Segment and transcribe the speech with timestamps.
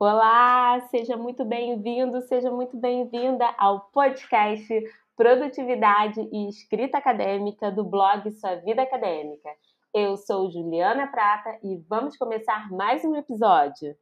[0.00, 4.72] Olá, seja muito bem-vindo, seja muito bem-vinda ao podcast
[5.16, 9.50] Produtividade e Escrita Acadêmica do blog Sua Vida Acadêmica.
[9.92, 13.96] Eu sou Juliana Prata e vamos começar mais um episódio.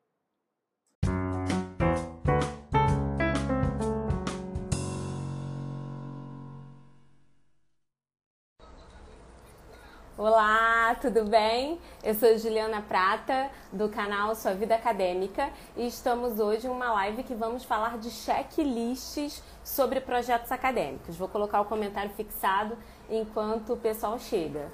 [10.28, 11.78] Olá, tudo bem?
[12.02, 17.22] Eu sou Juliana Prata, do canal Sua Vida Acadêmica, e estamos hoje em uma live
[17.22, 21.16] que vamos falar de checklists sobre projetos acadêmicos.
[21.16, 22.76] Vou colocar o comentário fixado
[23.08, 24.72] enquanto o pessoal chega.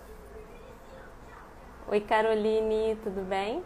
[1.87, 3.63] Oi, Caroline, tudo bem?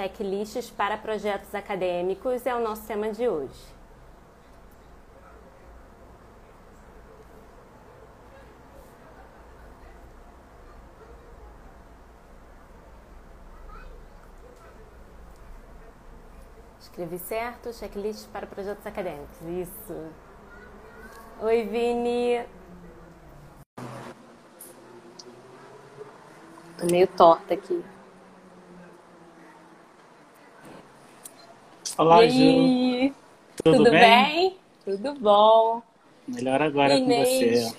[0.00, 3.52] Checklists para projetos acadêmicos é o nosso tema de hoje.
[16.80, 19.36] Escrevi certo, checklist para projetos acadêmicos.
[19.42, 20.10] Isso.
[21.42, 22.42] Oi, Vini.
[26.78, 27.84] Tô meio torta aqui.
[32.00, 33.08] Olá, e aí?
[33.08, 33.14] Ju.
[33.62, 34.00] Tudo, Tudo bem?
[34.00, 34.56] bem?
[34.86, 35.82] Tudo bom.
[36.26, 37.28] Melhor agora Inês.
[37.28, 37.76] com você.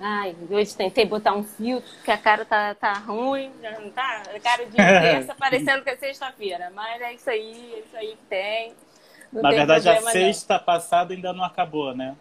[0.00, 4.20] Ai, hoje tentei botar um filtro, porque a cara tá, tá ruim, já não tá?
[4.34, 6.72] A cara de terça parecendo que é sexta-feira.
[6.74, 8.72] Mas é isso aí, é isso aí que tem.
[9.32, 10.26] Não Na tem verdade, a problema, não.
[10.26, 12.16] sexta passada ainda não acabou, né?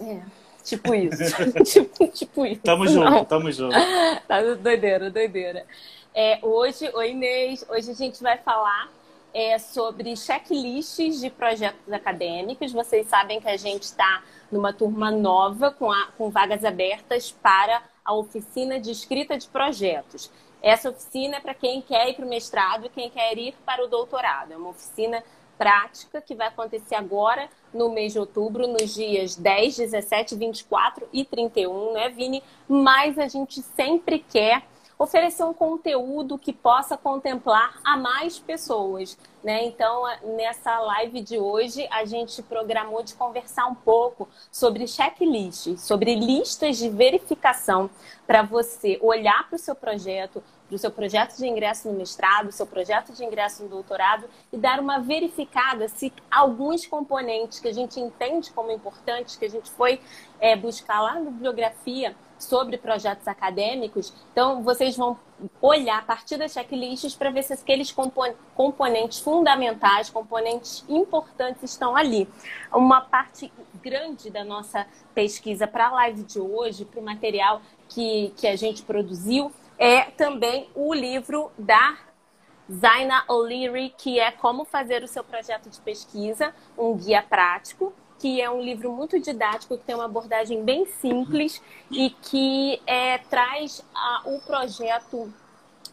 [0.00, 0.20] É,
[0.62, 1.18] tipo isso.
[1.66, 2.60] tipo, tipo isso.
[2.62, 2.92] Tamo Não.
[2.92, 3.74] junto, tamo junto.
[4.28, 5.66] Tá doideira, doideira.
[6.14, 8.88] É, hoje, oi Inês, hoje a gente vai falar
[9.34, 12.72] é, sobre checklists de projetos acadêmicos.
[12.72, 17.82] Vocês sabem que a gente está numa turma nova com, a- com vagas abertas para
[18.04, 20.30] a oficina de escrita de projetos.
[20.62, 23.84] Essa oficina é para quem quer ir para o mestrado e quem quer ir para
[23.84, 24.52] o doutorado.
[24.52, 25.22] É uma oficina
[25.56, 31.24] prática que vai acontecer agora no mês de outubro, nos dias 10, 17, 24 e
[31.24, 32.42] 31, né, Vini?
[32.68, 34.62] Mas a gente sempre quer
[34.98, 39.64] oferecer um conteúdo que possa contemplar a mais pessoas, né?
[39.64, 40.02] Então,
[40.36, 46.76] nessa live de hoje, a gente programou de conversar um pouco sobre checklists, sobre listas
[46.76, 47.88] de verificação
[48.26, 52.50] para você olhar para o seu projeto, para o seu projeto de ingresso no mestrado,
[52.50, 57.72] seu projeto de ingresso no doutorado e dar uma verificada se alguns componentes que a
[57.72, 60.00] gente entende como importantes, que a gente foi
[60.40, 65.18] é, buscar lá na bibliografia sobre projetos acadêmicos, então vocês vão
[65.60, 71.96] olhar a partir das checklists para ver se aqueles compo- componentes fundamentais, componentes importantes estão
[71.96, 72.28] ali.
[72.72, 78.32] Uma parte grande da nossa pesquisa para a live de hoje, para o material que,
[78.36, 81.96] que a gente produziu, é também o livro da
[82.70, 88.40] Zaina O'Leary, que é Como Fazer o Seu Projeto de Pesquisa, um guia prático, que
[88.40, 93.84] é um livro muito didático, que tem uma abordagem bem simples e que é, traz
[93.94, 95.32] ah, o projeto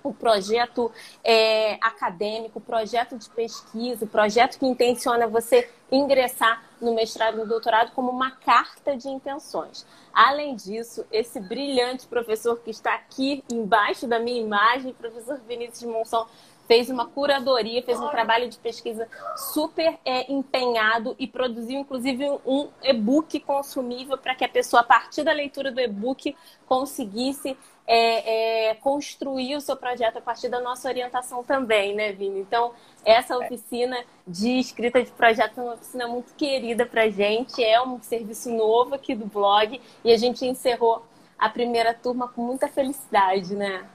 [0.06, 0.92] o projeto
[1.24, 7.38] é, acadêmico, o projeto de pesquisa, o projeto que intenciona você ingressar no mestrado e
[7.40, 9.86] no doutorado como uma carta de intenções.
[10.14, 16.28] Além disso, esse brilhante professor que está aqui embaixo da minha imagem, professor Vinícius Monson,
[16.68, 19.08] fez uma curadoria, fez um trabalho de pesquisa
[19.54, 25.24] super é, empenhado e produziu, inclusive, um e-book consumível para que a pessoa, a partir
[25.24, 26.36] da leitura do e-book,
[26.68, 32.40] conseguisse é, é, construir o seu projeto a partir da nossa orientação também, né, Vini?
[32.40, 37.80] Então, essa oficina de escrita de projetos é uma oficina muito querida para gente, é
[37.82, 41.06] um serviço novo aqui do blog e a gente encerrou
[41.38, 43.86] a primeira turma com muita felicidade, né?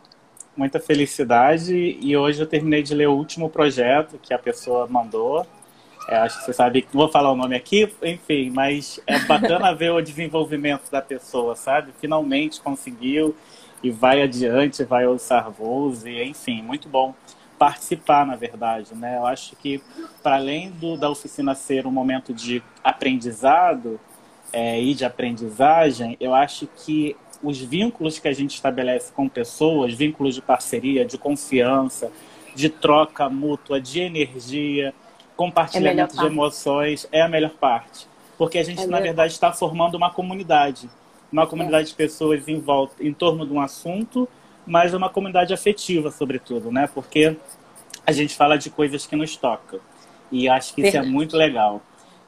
[0.61, 1.97] Muita felicidade.
[2.03, 5.47] E hoje eu terminei de ler o último projeto que a pessoa mandou.
[6.07, 9.91] É, acho que você sabe, vou falar o nome aqui, enfim, mas é bacana ver
[9.91, 11.93] o desenvolvimento da pessoa, sabe?
[11.99, 13.35] Finalmente conseguiu
[13.83, 17.15] e vai adiante, vai alçar voos, e enfim, muito bom
[17.59, 19.17] participar, na verdade, né?
[19.17, 19.83] Eu acho que,
[20.23, 23.99] para além do, da oficina ser um momento de aprendizado
[24.53, 29.95] é, e de aprendizagem, eu acho que os vínculos que a gente estabelece com pessoas,
[29.95, 32.11] vínculos de parceria, de confiança,
[32.55, 34.95] de troca mútua, de energia,
[35.37, 36.33] compartilhamento de parte.
[36.33, 38.07] emoções, é a melhor parte.
[38.37, 40.89] Porque a gente, É na verdade, está formando uma comunidade.
[41.33, 44.29] Uma comunidade de pessoas em volta, em torno de um assunto,
[44.67, 46.89] mas uma comunidade afetiva, sobretudo, né?
[46.93, 47.37] Porque
[48.07, 49.81] a gente fala de coisas que nos tocam.
[50.33, 51.81] E acho que isso é muito legal.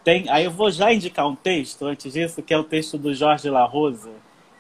[0.05, 3.15] Tem, aí eu vou já indicar um texto antes disso, que é o texto do
[3.15, 4.11] Jorge La Rosa,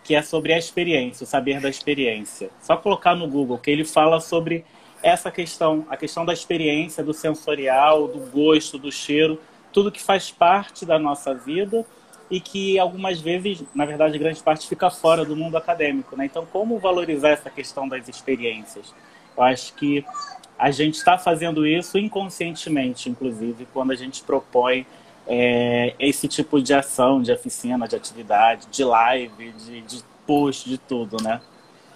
[0.04, 2.50] que é sobre a experiência, o saber da experiência.
[2.60, 4.64] Só colocar no Google, que ele fala sobre
[5.02, 9.40] essa questão, a questão da experiência, do sensorial, do gosto, do cheiro,
[9.72, 11.84] tudo que faz parte da nossa vida
[12.30, 16.16] e que algumas vezes, na verdade, grande parte fica fora do mundo acadêmico.
[16.16, 16.26] Né?
[16.26, 18.94] Então, como valorizar essa questão das experiências?
[19.36, 20.04] Eu acho que
[20.58, 24.86] a gente está fazendo isso inconscientemente, inclusive, quando a gente propõe
[25.26, 30.78] é, esse tipo de ação, de oficina, de atividade, de live, de, de post, de
[30.78, 31.40] tudo, né?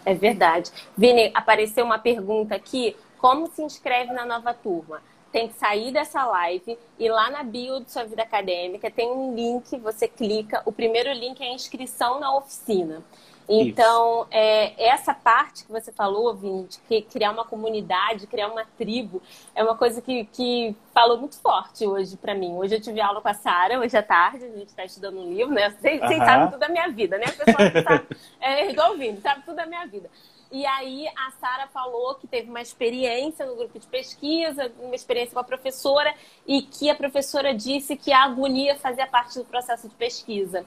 [0.04, 0.70] É verdade.
[0.96, 2.96] Vini, apareceu uma pergunta aqui.
[3.18, 5.02] Como se inscreve na nova turma?
[5.32, 9.34] Tem que sair dessa live e lá na bio de sua vida acadêmica tem um
[9.34, 10.62] link, você clica.
[10.64, 13.02] O primeiro link é a inscrição na oficina.
[13.48, 18.64] Então, é, essa parte que você falou, Vini, de que criar uma comunidade, criar uma
[18.76, 19.22] tribo,
[19.54, 22.54] é uma coisa que, que falou muito forte hoje para mim.
[22.56, 25.32] Hoje eu tive aula com a Sara, hoje à tarde, a gente está estudando um
[25.32, 25.70] livro, né?
[25.70, 26.18] Vocês, uhum.
[26.18, 27.26] sabem tudo da minha vida, né?
[27.26, 28.06] A pessoa que sabe,
[28.40, 30.10] é igual o Vini, sabe tudo da minha vida.
[30.50, 35.34] E aí a Sara falou que teve uma experiência no grupo de pesquisa, uma experiência
[35.34, 36.12] com a professora,
[36.46, 40.64] e que a professora disse que a agonia fazia parte do processo de pesquisa.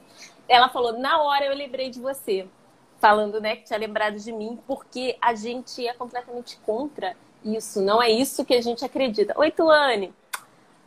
[0.47, 2.47] Ela falou, na hora eu lembrei de você
[2.99, 7.81] falando, né, que tinha lembrado de mim, porque a gente é completamente contra isso.
[7.81, 9.33] Não é isso que a gente acredita.
[9.37, 10.13] Oi, Tuane!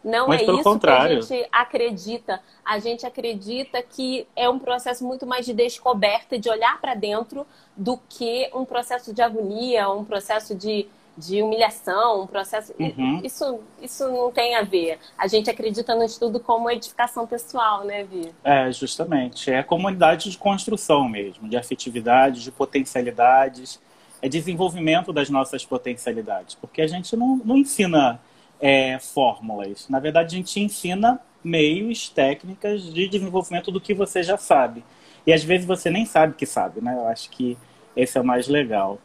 [0.05, 1.21] Não Mas é isso contrário.
[1.21, 2.43] que a gente acredita.
[2.65, 7.47] A gente acredita que é um processo muito mais de descoberta, de olhar para dentro,
[7.77, 12.73] do que um processo de agonia, um processo de de humilhação, um processo.
[12.79, 13.21] Uhum.
[13.23, 14.99] Isso, isso não tem a ver.
[15.17, 18.33] A gente acredita no estudo como edificação pessoal, né, Vi?
[18.43, 19.51] É, justamente.
[19.51, 23.81] É comunidade de construção mesmo, de afetividade, de potencialidades,
[24.23, 26.55] é desenvolvimento das nossas potencialidades.
[26.55, 28.21] Porque a gente não, não ensina
[28.61, 29.89] é, fórmulas.
[29.89, 34.85] Na verdade, a gente ensina meios, técnicas de desenvolvimento do que você já sabe.
[35.27, 36.95] E às vezes você nem sabe que sabe, né?
[36.95, 37.59] Eu acho que
[37.97, 38.99] esse é o mais legal.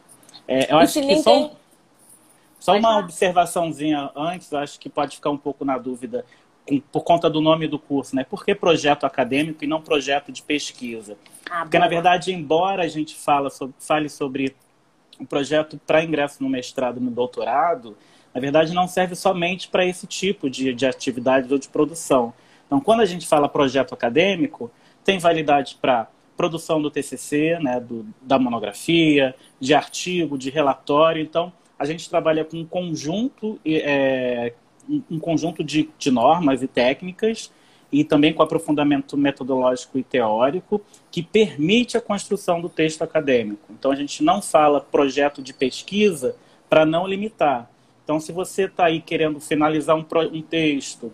[0.46, 1.50] É, eu e acho que só...
[2.58, 6.24] Só uma observaçãozinha antes, acho que pode ficar um pouco na dúvida
[6.92, 8.24] por conta do nome do curso, né?
[8.24, 11.16] Por que projeto acadêmico e não projeto de pesquisa?
[11.48, 11.88] Ah, Porque, boa.
[11.88, 14.54] na verdade, embora a gente fala sobre, fale sobre
[15.18, 17.96] o um projeto para ingresso no mestrado e no doutorado,
[18.34, 22.34] na verdade não serve somente para esse tipo de, de atividade ou de produção.
[22.66, 24.70] Então, quando a gente fala projeto acadêmico,
[25.02, 26.06] tem validade para
[26.36, 31.20] produção do TCC, né, do, da monografia, de artigo, de relatório.
[31.20, 34.52] Então, a gente trabalha com um conjunto, é,
[35.10, 37.52] um conjunto de, de normas e técnicas
[37.90, 40.80] e também com aprofundamento metodológico e teórico
[41.10, 43.70] que permite a construção do texto acadêmico.
[43.70, 46.36] Então a gente não fala projeto de pesquisa
[46.68, 47.70] para não limitar.
[48.04, 51.12] Então se você está aí querendo finalizar um, um, texto,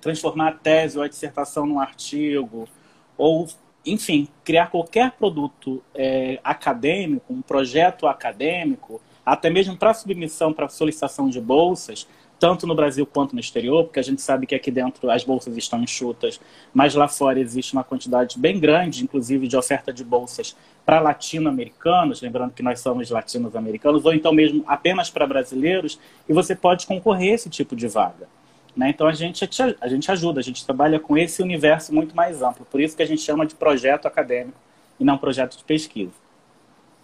[0.00, 2.68] transformar a tese ou a dissertação num artigo,
[3.16, 3.46] ou
[3.84, 9.00] enfim, criar qualquer produto é, acadêmico, um projeto acadêmico,
[9.30, 12.06] até mesmo para submissão para solicitação de bolsas,
[12.36, 15.56] tanto no Brasil quanto no exterior, porque a gente sabe que aqui dentro as bolsas
[15.56, 16.40] estão enxutas,
[16.74, 22.22] mas lá fora existe uma quantidade bem grande, inclusive, de oferta de bolsas para latino-americanos,
[22.22, 27.30] lembrando que nós somos latinos-americanos, ou então mesmo apenas para brasileiros, e você pode concorrer
[27.30, 28.26] a esse tipo de vaga.
[28.74, 28.88] Né?
[28.88, 29.48] Então a gente,
[29.80, 33.02] a gente ajuda, a gente trabalha com esse universo muito mais amplo, por isso que
[33.02, 34.58] a gente chama de projeto acadêmico
[34.98, 36.12] e não projeto de pesquisa.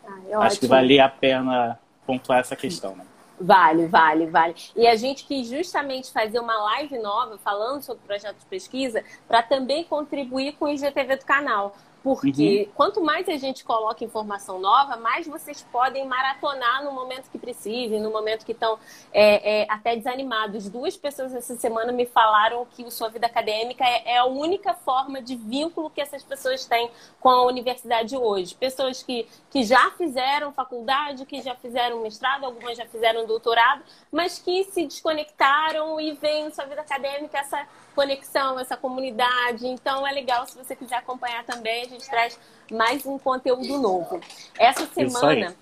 [0.05, 3.05] Ah, é Acho que valia a pena pontuar essa questão, né?
[3.39, 4.55] Vale, vale, vale.
[4.75, 9.43] E a gente quis justamente fazer uma live nova falando sobre projetos de pesquisa para
[9.43, 11.77] também contribuir com o IGTV do canal.
[12.07, 12.73] Porque uhum.
[12.77, 18.01] quanto mais a gente coloca informação nova, mais vocês podem maratonar no momento que precisem,
[18.01, 18.79] no momento que estão
[19.13, 20.69] é, é, até desanimados.
[20.69, 24.73] Duas pessoas essa semana me falaram que o Sua Vida Acadêmica é, é, a única
[24.73, 28.55] forma de vínculo que essas pessoas têm com a universidade hoje.
[28.55, 33.83] Pessoas que, que já fizeram faculdade, que já fizeram mestrado, algumas já fizeram doutorado,
[34.13, 37.67] mas que se desconectaram e veem Sua Vida Acadêmica essa
[37.97, 39.67] conexão, essa comunidade.
[39.67, 42.39] Então é legal se você quiser acompanhar também, a gente traz
[42.71, 44.21] mais um conteúdo novo.
[44.59, 45.57] Essa semana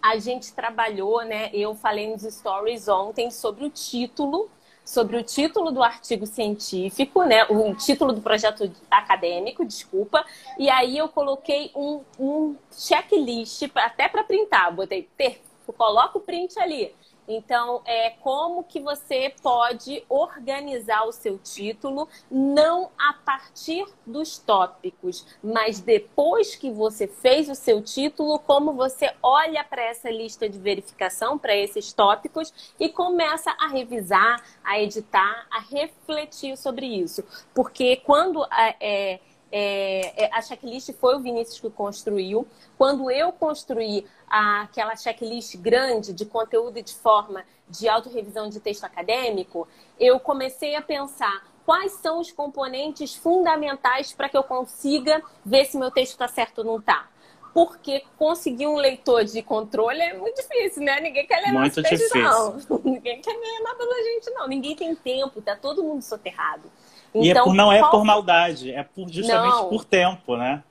[0.00, 1.50] a gente trabalhou, né?
[1.52, 4.48] Eu falei nos stories ontem sobre o título
[4.84, 7.44] sobre o título do artigo científico, né?
[7.44, 10.24] O título do projeto acadêmico, desculpa.
[10.58, 15.40] E aí eu coloquei um, um checklist, até para printar, botei ter,
[15.78, 16.92] coloca o print ali.
[17.34, 25.26] Então, é como que você pode organizar o seu título, não a partir dos tópicos,
[25.42, 30.58] mas depois que você fez o seu título, como você olha para essa lista de
[30.58, 37.24] verificação, para esses tópicos e começa a revisar, a editar, a refletir sobre isso.
[37.54, 38.44] Porque quando
[38.80, 39.20] é,
[39.52, 42.46] é é, a checklist foi o Vinícius que construiu.
[42.78, 48.84] Quando eu construí aquela checklist grande de conteúdo e de forma de autorrevisão de texto
[48.84, 49.68] acadêmico,
[49.98, 55.76] eu comecei a pensar quais são os componentes fundamentais para que eu consiga ver se
[55.76, 57.08] meu texto está certo ou não está.
[57.54, 60.98] Porque conseguir um leitor de controle é muito difícil, né?
[61.00, 62.56] Ninguém quer ler muito nosso texto, não.
[62.82, 64.48] Ninguém quer ler nada da gente, não.
[64.48, 66.70] Ninguém tem tempo, tá todo mundo soterrado.
[67.14, 69.68] Então, e é então, por, não é por maldade, é por, justamente não.
[69.68, 70.62] por tempo, né?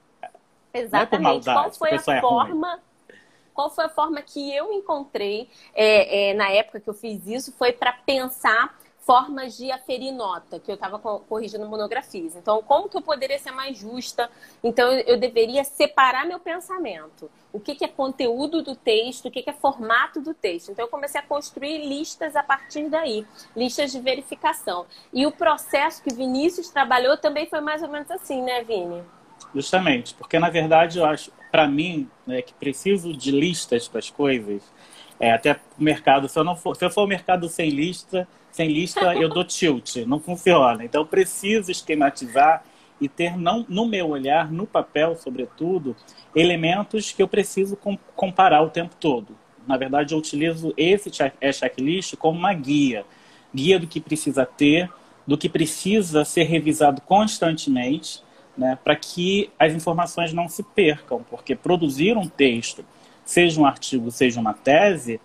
[0.73, 1.11] Exatamente.
[1.11, 2.73] Não é maldade, qual foi a, a forma?
[2.75, 2.91] É
[3.53, 7.53] qual foi a forma que eu encontrei é, é, na época que eu fiz isso?
[7.57, 12.35] Foi para pensar formas de aferir nota, que eu estava corrigindo monografias.
[12.35, 14.29] Então, como que eu poderia ser mais justa?
[14.63, 17.29] Então, eu deveria separar meu pensamento.
[17.51, 20.71] O que, que é conteúdo do texto, o que, que é formato do texto.
[20.71, 24.85] Então, eu comecei a construir listas a partir daí, listas de verificação.
[25.11, 29.03] E o processo que Vinícius trabalhou também foi mais ou menos assim, né, Vini?
[29.53, 34.09] Justamente, porque na verdade eu acho, para mim, né, que preciso de listas para as
[34.09, 34.61] coisas,
[35.21, 38.27] é, até o mercado, se eu não for, se eu for ao mercado sem lista,
[38.51, 40.83] sem lista eu dou tilt, não funciona.
[40.83, 42.63] Então preciso esquematizar
[42.99, 45.95] e ter não, no meu olhar, no papel, sobretudo,
[46.35, 49.37] elementos que eu preciso com, comparar o tempo todo.
[49.67, 53.05] Na verdade, eu utilizo esse é, checklist como uma guia,
[53.53, 54.89] guia do que precisa ter,
[55.25, 58.23] do que precisa ser revisado constantemente,
[58.57, 62.83] né, para que as informações não se percam, porque produzir um texto,
[63.31, 65.21] seja um artigo, seja uma tese,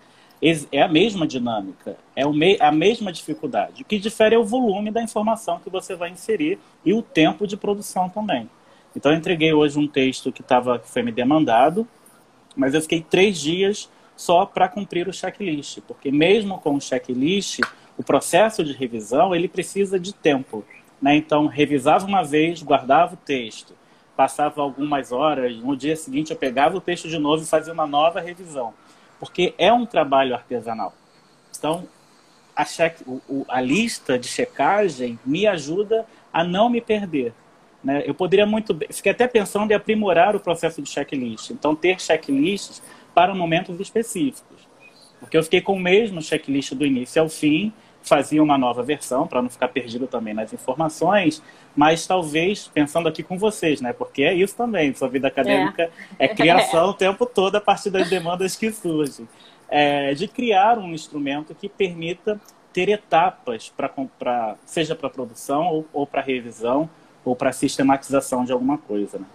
[0.71, 2.23] é a mesma dinâmica, é
[2.59, 3.81] a mesma dificuldade.
[3.81, 7.45] O que difere é o volume da informação que você vai inserir e o tempo
[7.45, 8.49] de produção também.
[8.95, 11.85] Então, eu entreguei hoje um texto que, tava, que foi me demandado,
[12.55, 17.59] mas eu fiquei três dias só para cumprir o checklist, porque mesmo com o checklist,
[17.97, 20.63] o processo de revisão ele precisa de tempo.
[21.01, 21.17] Né?
[21.17, 23.73] Então, revisava uma vez, guardava o texto,
[24.17, 27.87] passava algumas horas, no dia seguinte eu pegava o texto de novo e fazia uma
[27.87, 28.73] nova revisão
[29.19, 30.93] porque é um trabalho artesanal.
[31.57, 31.87] Então,
[32.55, 37.33] a, cheque, o, a lista de checagem me ajuda a não me perder.
[37.83, 38.03] Né?
[38.05, 41.51] Eu poderia muito bem, fiquei até pensando em aprimorar o processo de checklist.
[41.51, 42.81] Então, ter checklists
[43.13, 44.67] para momentos específicos.
[45.19, 47.73] Porque eu fiquei com o mesmo checklist do início ao fim,
[48.07, 51.41] fazia uma nova versão para não ficar perdido também nas informações,
[51.75, 53.93] mas talvez pensando aqui com vocês, né?
[53.93, 57.89] Porque é isso também, sua vida acadêmica é, é criação o tempo todo a partir
[57.89, 59.27] das demandas que surgem.
[59.69, 62.39] É, de criar um instrumento que permita
[62.71, 66.89] ter etapas para seja para produção ou, ou para revisão
[67.25, 69.25] ou para sistematização de alguma coisa, né?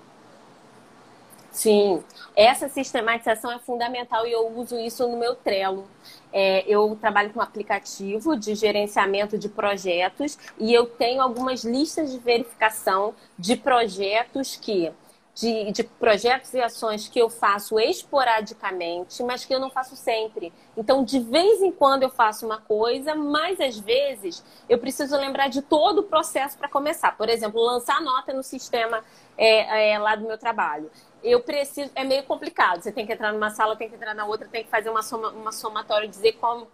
[1.52, 2.02] Sim,
[2.34, 5.86] essa sistematização é fundamental e eu uso isso no meu Trello.
[6.32, 12.10] É, eu trabalho com um aplicativo de gerenciamento de projetos e eu tenho algumas listas
[12.10, 14.90] de verificação de projetos que
[15.34, 20.52] de, de, projetos e ações que eu faço esporadicamente, mas que eu não faço sempre.
[20.76, 25.48] Então, de vez em quando eu faço uma coisa, mas às vezes eu preciso lembrar
[25.48, 27.16] de todo o processo para começar.
[27.16, 29.02] Por exemplo, lançar nota no sistema
[29.38, 30.90] é, é, lá do meu trabalho
[31.22, 31.90] eu preciso.
[31.94, 32.82] É meio complicado.
[32.82, 35.02] Você tem que entrar numa sala, tem que entrar na outra, tem que fazer uma,
[35.02, 36.66] soma, uma somatória, dizer como.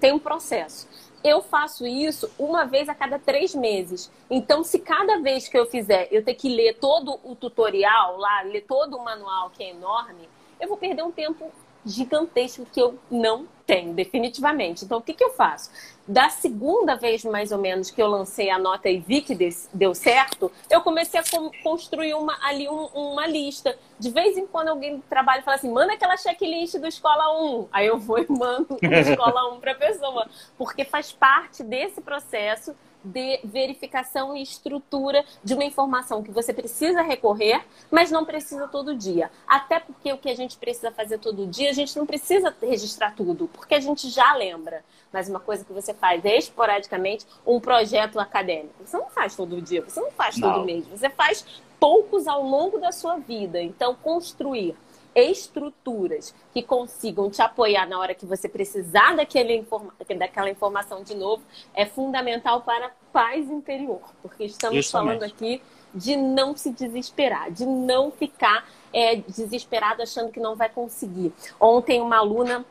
[0.00, 0.88] Tem um processo.
[1.22, 4.10] Eu faço isso uma vez a cada três meses.
[4.30, 8.42] Então, se cada vez que eu fizer eu ter que ler todo o tutorial lá,
[8.42, 10.28] ler todo o manual, que é enorme,
[10.60, 11.50] eu vou perder um tempo
[11.84, 14.86] gigantesco que eu não tenho, definitivamente.
[14.86, 15.70] Então, o que, que eu faço?
[16.06, 19.36] Da segunda vez, mais ou menos, que eu lancei a nota e vi que
[19.74, 21.24] deu certo, eu comecei a
[21.62, 23.78] construir uma, ali um, uma lista.
[24.00, 27.68] De vez em quando alguém do trabalho fala assim, manda aquela checklist do Escola 1.
[27.70, 30.26] Aí eu vou e mando do Escola 1 para a pessoa.
[30.56, 32.74] Porque faz parte desse processo
[33.04, 38.94] de verificação e estrutura de uma informação que você precisa recorrer, mas não precisa todo
[38.94, 39.30] dia.
[39.46, 43.14] Até porque o que a gente precisa fazer todo dia, a gente não precisa registrar
[43.14, 44.84] tudo, porque a gente já lembra.
[45.12, 48.74] Mas uma coisa que você faz esporadicamente, um projeto acadêmico.
[48.84, 50.52] Você não faz todo dia, você não faz não.
[50.52, 51.44] todo mês, você faz
[51.80, 53.62] poucos ao longo da sua vida.
[53.62, 54.76] Então, construir
[55.22, 61.14] estruturas que consigam te apoiar na hora que você precisar daquele informa daquela informação de
[61.14, 61.42] novo
[61.74, 65.18] é fundamental para paz interior, porque estamos Justamente.
[65.20, 65.62] falando aqui
[65.94, 71.32] de não se desesperar, de não ficar é, desesperado achando que não vai conseguir.
[71.58, 72.64] Ontem uma aluna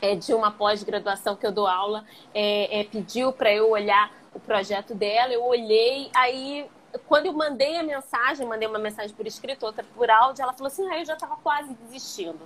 [0.00, 2.04] é, de uma pós-graduação que eu dou aula,
[2.34, 6.66] é, é, pediu para eu olhar o projeto dela, eu olhei, aí
[7.06, 10.68] quando eu mandei a mensagem, mandei uma mensagem por escrito, outra por áudio, ela falou
[10.68, 12.40] assim: ah, eu já estava quase desistindo.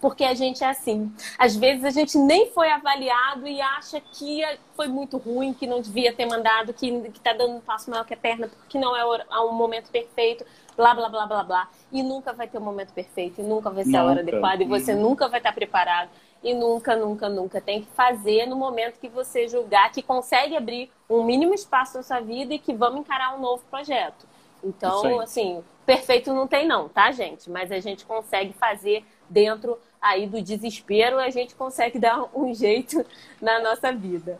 [0.00, 1.12] Porque a gente é assim.
[1.38, 4.42] Às vezes a gente nem foi avaliado e acha que
[4.74, 8.14] foi muito ruim, que não devia ter mandado, que está dando um passo maior que
[8.14, 9.04] a perna, porque não é
[9.40, 10.44] um momento perfeito,
[10.76, 11.68] blá, blá, blá, blá, blá.
[11.92, 14.00] E nunca vai ter um momento perfeito, e nunca vai ser nunca.
[14.00, 15.02] a hora adequada, e você uhum.
[15.02, 16.10] nunca vai estar preparado
[16.42, 20.90] e nunca, nunca, nunca tem que fazer no momento que você julgar que consegue abrir
[21.10, 24.26] um mínimo espaço na sua vida e que vamos encarar um novo projeto.
[24.62, 27.50] Então, assim, perfeito não tem não, tá, gente?
[27.50, 33.04] Mas a gente consegue fazer dentro aí do desespero, a gente consegue dar um jeito
[33.40, 34.38] na nossa vida.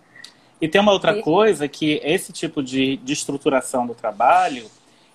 [0.61, 4.69] E tem uma outra coisa que esse tipo de, de estruturação do trabalho,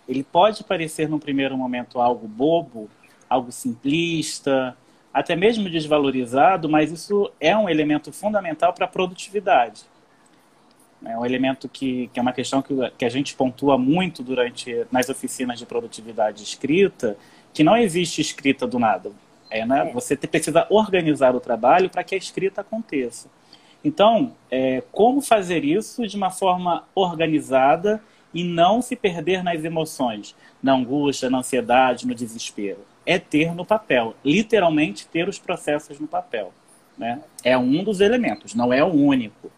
[0.08, 2.90] ele pode parecer num primeiro momento algo bobo,
[3.30, 4.76] algo simplista,
[5.14, 9.84] até mesmo desvalorizado, mas isso é um elemento fundamental para a produtividade.
[11.06, 14.86] É um elemento que, que é uma questão que, que a gente pontua muito durante
[14.92, 17.18] nas oficinas de produtividade escrita,
[17.54, 19.12] que não existe escrita do nada.
[19.50, 19.90] É, né?
[19.90, 19.94] É.
[19.94, 23.30] Você precisa organizar o trabalho para que a escrita aconteça.
[23.84, 28.02] Então, é, como fazer isso de uma forma organizada
[28.34, 32.80] e não se perder nas emoções, na angústia, na ansiedade, no desespero?
[33.06, 36.54] É ter no papel, literalmente ter os processos no papel.
[36.98, 37.22] Né?
[37.44, 39.52] É um dos elementos, não é o único.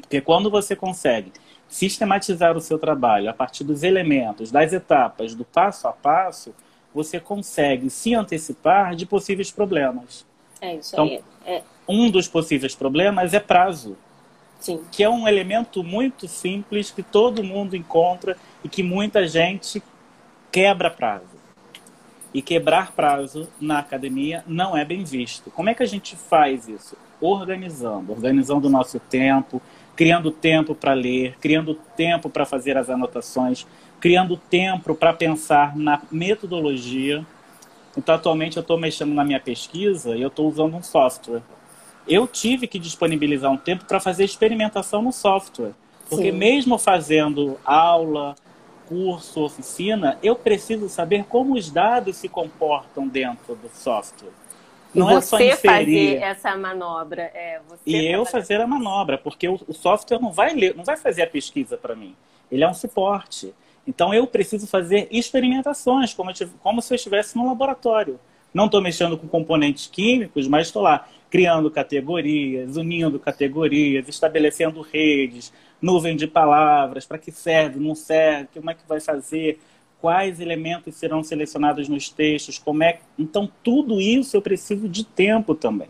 [0.00, 1.32] Porque quando você consegue
[1.68, 6.54] sistematizar o seu trabalho a partir dos elementos, das etapas, do passo a passo,
[6.94, 10.26] você consegue se antecipar de possíveis problemas.
[10.60, 11.22] É isso então, aí.
[11.46, 11.62] É.
[11.86, 13.96] Um dos possíveis problemas é prazo.
[14.58, 14.82] Sim.
[14.90, 19.82] Que é um elemento muito simples que todo mundo encontra e que muita gente
[20.50, 21.37] quebra prazo.
[22.32, 25.50] E quebrar prazo na academia não é bem visto.
[25.50, 26.96] Como é que a gente faz isso?
[27.20, 29.62] Organizando, organizando o nosso tempo,
[29.96, 33.66] criando tempo para ler, criando tempo para fazer as anotações,
[33.98, 37.26] criando tempo para pensar na metodologia.
[37.96, 41.42] Então, atualmente, eu estou mexendo na minha pesquisa e eu estou usando um software.
[42.06, 45.72] Eu tive que disponibilizar um tempo para fazer experimentação no software.
[46.08, 46.38] Porque Sim.
[46.38, 48.34] mesmo fazendo aula,
[48.88, 54.32] curso, oficina, eu preciso saber como os dados se comportam dentro do software.
[54.94, 55.58] Não é só inserir.
[55.58, 57.22] fazer essa manobra.
[57.34, 60.96] É, e eu fazer a manobra, porque o, o software não vai ler, não vai
[60.96, 62.16] fazer a pesquisa para mim.
[62.50, 63.54] Ele é um suporte.
[63.86, 68.18] Então eu preciso fazer experimentações, como, tive, como se eu estivesse no laboratório.
[68.52, 75.52] Não estou mexendo com componentes químicos, mas estou lá criando categorias, unindo categorias, estabelecendo redes,
[75.80, 79.60] nuvem de palavras, para que serve, não serve, como é que vai fazer,
[80.00, 82.98] quais elementos serão selecionados nos textos, como é.
[83.18, 85.88] Então, tudo isso eu preciso de tempo também.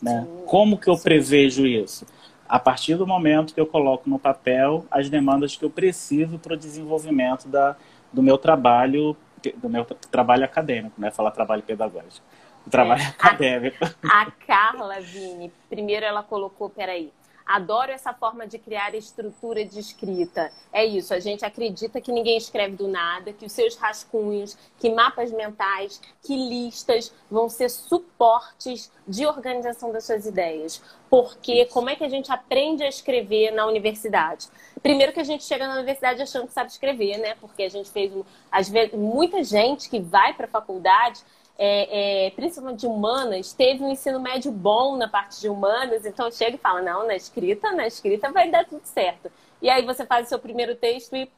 [0.00, 0.26] Né?
[0.46, 2.06] Como que eu prevejo isso?
[2.46, 6.54] A partir do momento que eu coloco no papel as demandas que eu preciso para
[6.54, 7.74] o desenvolvimento da,
[8.12, 9.16] do meu trabalho,
[9.56, 11.10] do meu trabalho acadêmico, né?
[11.10, 12.24] Falar trabalho pedagógico.
[12.66, 13.84] O trabalho é, acadêmico.
[14.02, 17.10] A, a Carla, Vini, primeiro ela colocou, peraí,
[17.46, 20.50] Adoro essa forma de criar estrutura de escrita.
[20.72, 24.88] É isso, a gente acredita que ninguém escreve do nada, que os seus rascunhos, que
[24.90, 30.82] mapas mentais, que listas vão ser suportes de organização das suas ideias.
[31.10, 34.48] Porque como é que a gente aprende a escrever na universidade?
[34.82, 37.34] Primeiro que a gente chega na universidade achando que sabe escrever, né?
[37.40, 38.12] Porque a gente fez,
[38.50, 41.20] às vezes, muita gente que vai para a faculdade
[41.58, 46.30] é, é, principalmente de humanas, teve um ensino médio bom na parte de humanas, então
[46.30, 49.30] chega e fala, não, na escrita, na escrita vai dar tudo certo.
[49.62, 51.30] E aí você faz o seu primeiro texto e.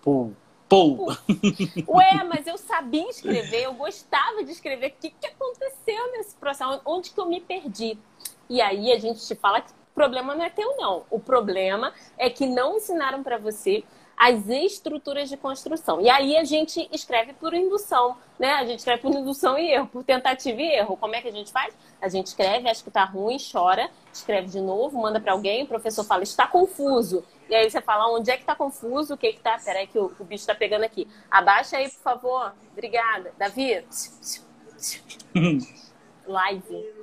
[0.00, 0.32] Pum.
[0.68, 1.06] Pum.
[1.86, 4.86] Ué, mas eu sabia escrever, eu gostava de escrever.
[4.86, 6.80] O que, que aconteceu nesse processo?
[6.86, 7.98] Onde que eu me perdi?
[8.48, 11.04] E aí a gente te fala que o problema não é teu, não.
[11.10, 13.84] O problema é que não ensinaram para você
[14.16, 16.00] as estruturas de construção.
[16.00, 18.52] E aí a gente escreve por indução, né?
[18.54, 20.96] A gente escreve por indução e erro, por tentativa e erro.
[20.96, 21.74] Como é que a gente faz?
[22.00, 25.66] A gente escreve, acha que tá ruim, chora, escreve de novo, manda para alguém, o
[25.66, 27.24] professor fala, está confuso.
[27.48, 29.14] E aí você fala, onde é que tá confuso?
[29.14, 29.58] O que que tá?
[29.62, 31.06] Peraí que o, o bicho tá pegando aqui.
[31.30, 32.54] Abaixa aí, por favor.
[32.72, 33.32] Obrigada.
[33.36, 33.84] Davi.
[36.26, 37.02] Live.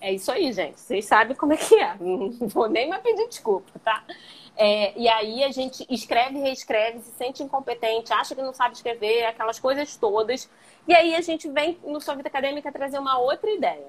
[0.00, 0.80] É isso aí, gente.
[0.80, 1.96] Vocês sabem como é que é.
[1.98, 4.04] Não vou nem mais pedir desculpa, tá?
[4.60, 9.24] É, e aí a gente escreve, reescreve, se sente incompetente, acha que não sabe escrever,
[9.24, 10.50] aquelas coisas todas.
[10.86, 13.86] E aí a gente vem no Sua Vida Acadêmica trazer uma outra ideia.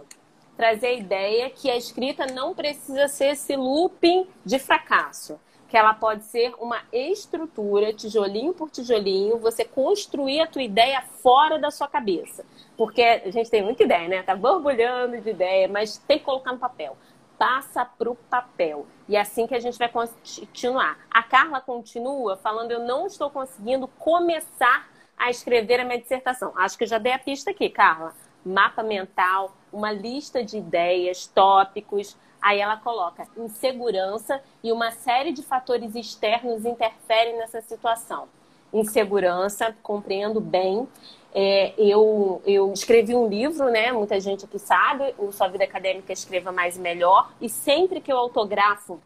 [0.55, 5.39] Trazer a ideia que a escrita não precisa ser esse looping de fracasso.
[5.69, 11.59] que ela pode ser uma estrutura, tijolinho por tijolinho, você construir a tua ideia fora
[11.59, 12.43] da sua cabeça.
[12.75, 14.23] Porque a gente tem muita ideia, né?
[14.23, 16.97] Tá borbulhando de ideia, mas tem que colocar no papel.
[17.39, 18.85] Passa para o papel.
[19.07, 20.99] E é assim que a gente vai continuar.
[21.09, 26.53] A Carla continua falando: eu não estou conseguindo começar a escrever a minha dissertação.
[26.55, 28.13] Acho que já dei a pista aqui, Carla.
[28.45, 35.43] Mapa mental, uma lista de ideias, tópicos, Aí ela coloca insegurança e uma série de
[35.43, 38.27] fatores externos interferem nessa situação.
[38.71, 40.87] Insegurança, compreendo bem.
[41.33, 43.91] É, eu, eu escrevi um livro, né?
[43.91, 47.31] Muita gente aqui sabe, o Sua Vida Acadêmica Escreva Mais e Melhor.
[47.39, 48.99] E sempre que eu autografo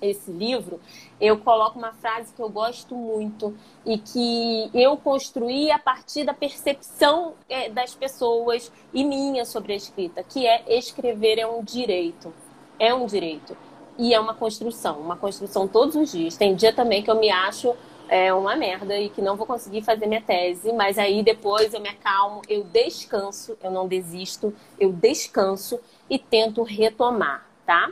[0.00, 0.78] esse livro,
[1.20, 6.34] eu coloco uma frase que eu gosto muito e que eu construí a partir da
[6.34, 12.32] percepção é, das pessoas e minha sobre a escrita, que é escrever é um direito
[12.78, 13.56] é um direito.
[13.98, 16.36] E é uma construção, uma construção todos os dias.
[16.36, 17.74] Tem dia também que eu me acho
[18.08, 21.80] é, uma merda e que não vou conseguir fazer minha tese, mas aí depois eu
[21.80, 27.90] me acalmo, eu descanso, eu não desisto, eu descanso e tento retomar, tá?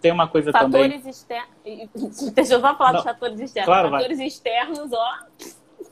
[0.00, 1.10] Tem uma coisa fatores também.
[1.10, 2.30] Externos.
[2.34, 3.00] Deixa eu só falar não.
[3.00, 3.66] dos fatores externos.
[3.66, 4.26] Claro, fatores vai.
[4.26, 5.18] externos, ó.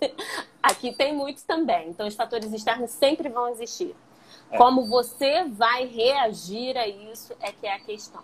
[0.62, 1.88] Aqui tem muitos também.
[1.88, 3.94] Então, os fatores externos sempre vão existir.
[4.50, 4.56] É.
[4.56, 8.22] Como você vai reagir a isso é que é a questão.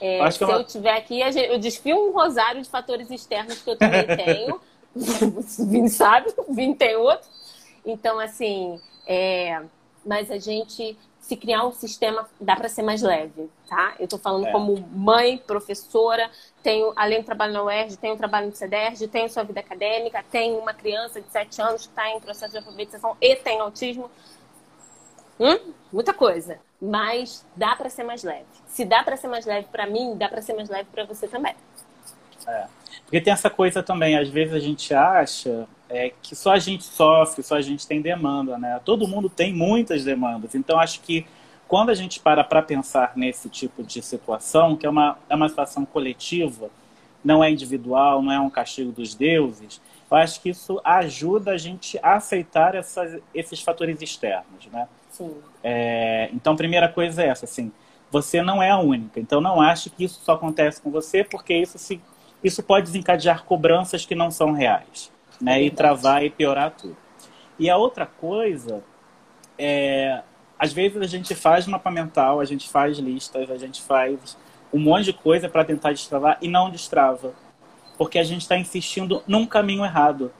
[0.00, 3.76] É, se eu, eu tiver aqui, eu desfio um rosário de fatores externos que eu
[3.76, 4.60] também tenho.
[5.66, 7.28] Vini sabe, Vini tem outro.
[7.84, 9.62] Então, assim, é...
[10.04, 13.94] mas a gente, se criar um sistema, dá para ser mais leve, tá?
[13.98, 14.52] Eu estou falando é.
[14.52, 16.30] como mãe, professora,
[16.62, 20.58] tenho, além do trabalho na UERJ, tenho trabalho no CEDERJ, tenho sua vida acadêmica, tenho
[20.58, 24.10] uma criança de 7 anos que está em processo de alfabetização e tem autismo.
[25.40, 25.72] Hum?
[25.90, 26.58] Muita coisa.
[26.80, 28.44] Mas dá para ser mais leve.
[28.68, 31.26] Se dá para ser mais leve para mim, dá para ser mais leve para você
[31.26, 31.54] também.
[32.46, 32.66] É.
[33.02, 36.84] Porque tem essa coisa também, às vezes a gente acha é, que só a gente
[36.84, 38.80] sofre, só a gente tem demanda, né?
[38.84, 40.54] Todo mundo tem muitas demandas.
[40.54, 41.26] Então acho que
[41.66, 45.48] quando a gente para para pensar nesse tipo de situação, que é uma, é uma
[45.48, 46.70] situação coletiva,
[47.24, 51.58] não é individual, não é um castigo dos deuses, eu acho que isso ajuda a
[51.58, 54.88] gente a aceitar essas, esses fatores externos, né?
[55.10, 55.36] Sim.
[55.62, 57.70] É, então, primeira coisa é essa, assim,
[58.10, 59.20] você não é a única.
[59.20, 62.00] Então, não ache que isso só acontece com você, porque isso, se,
[62.42, 65.60] isso pode desencadear cobranças que não são reais, né?
[65.60, 66.96] É e travar e piorar tudo.
[67.58, 68.82] E a outra coisa
[69.58, 70.22] é,
[70.58, 74.36] às vezes a gente faz mapa mental, a gente faz listas, a gente faz
[74.72, 77.34] um monte de coisa para tentar destravar e não destrava,
[78.00, 80.32] porque a gente está insistindo num caminho errado.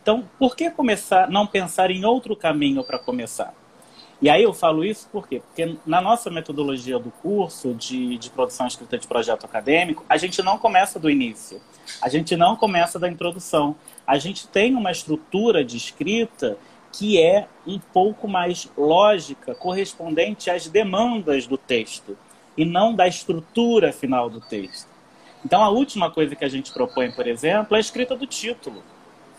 [0.00, 3.52] Então, por que começar, não pensar em outro caminho para começar?
[4.18, 5.42] E aí eu falo isso por quê?
[5.46, 10.42] Porque na nossa metodologia do curso de, de produção escrita de projeto acadêmico, a gente
[10.42, 11.60] não começa do início.
[12.00, 13.76] A gente não começa da introdução.
[14.06, 16.56] A gente tem uma estrutura de escrita
[16.90, 22.16] que é um pouco mais lógica, correspondente às demandas do texto,
[22.56, 24.89] e não da estrutura final do texto.
[25.44, 28.82] Então, a última coisa que a gente propõe, por exemplo, é a escrita do título.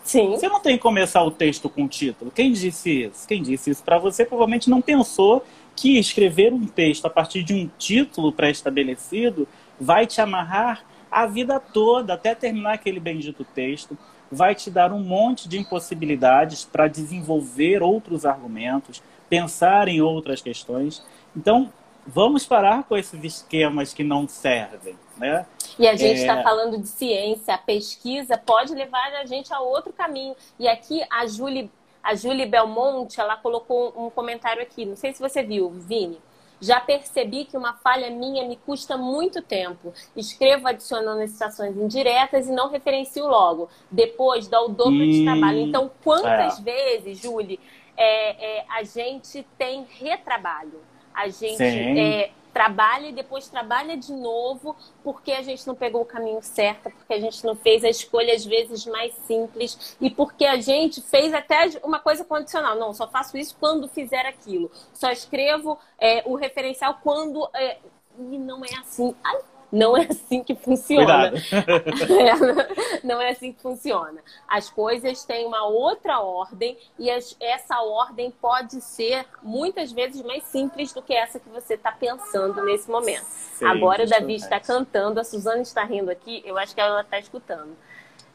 [0.02, 0.30] Sim.
[0.30, 2.30] Você não tem que começar o texto com o título.
[2.30, 3.26] Quem disse isso?
[3.26, 5.44] Quem disse isso para você provavelmente não pensou
[5.76, 9.46] que escrever um texto a partir de um título pré-estabelecido
[9.80, 13.96] vai te amarrar a vida toda até terminar aquele bendito texto,
[14.30, 21.04] vai te dar um monte de impossibilidades para desenvolver outros argumentos, pensar em outras questões.
[21.36, 21.70] Então,
[22.06, 24.96] vamos parar com esses esquemas que não servem.
[25.16, 25.46] Né?
[25.78, 26.42] E a gente está é...
[26.42, 30.34] falando de ciência, a pesquisa pode levar a gente a outro caminho.
[30.58, 31.70] E aqui a Julie,
[32.02, 36.18] a Julie Belmonte, ela colocou um comentário aqui, não sei se você viu, Vini.
[36.60, 39.92] Já percebi que uma falha minha me custa muito tempo.
[40.16, 43.68] Escrevo adicionando citações indiretas e não referencio logo.
[43.90, 45.58] Depois dá o dobro hum, de trabalho.
[45.58, 46.62] Então, quantas é.
[46.62, 47.58] vezes, Julie,
[47.96, 50.80] é, é, a gente tem retrabalho?
[51.12, 56.06] A gente é, trabalha e depois trabalha de novo porque a gente não pegou o
[56.06, 60.44] caminho certo, porque a gente não fez a escolha às vezes mais simples e porque
[60.44, 62.76] a gente fez até uma coisa condicional.
[62.76, 64.70] Não, só faço isso quando fizer aquilo.
[64.92, 67.48] Só escrevo é, o referencial quando.
[67.54, 67.78] É...
[68.18, 69.14] E não é assim.
[69.24, 69.40] Ai,
[69.72, 71.32] não é assim que funciona.
[71.50, 74.20] É, não é assim que funciona.
[74.46, 80.44] As coisas têm uma outra ordem e as, essa ordem pode ser muitas vezes mais
[80.44, 83.24] simples do que essa que você está pensando nesse momento.
[83.24, 87.00] Sim, Agora o Davi está cantando, a Suzana está rindo aqui, eu acho que ela
[87.00, 87.74] está escutando.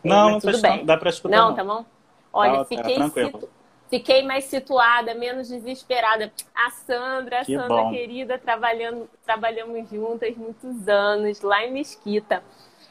[0.03, 0.83] Não, é, não tudo bem.
[0.85, 1.37] dá para escutar.
[1.37, 1.85] Não, não, tá bom?
[2.33, 3.47] Olha, tá, fiquei, tá.
[3.89, 6.31] Fiquei mais situada, menos desesperada.
[6.53, 7.91] A Sandra, a que Sandra bom.
[7.91, 12.43] querida, trabalhando, trabalhamos juntas muitos anos lá em Mesquita.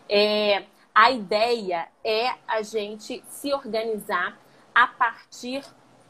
[0.09, 4.39] É, A ideia é a gente se organizar
[4.75, 5.63] a partir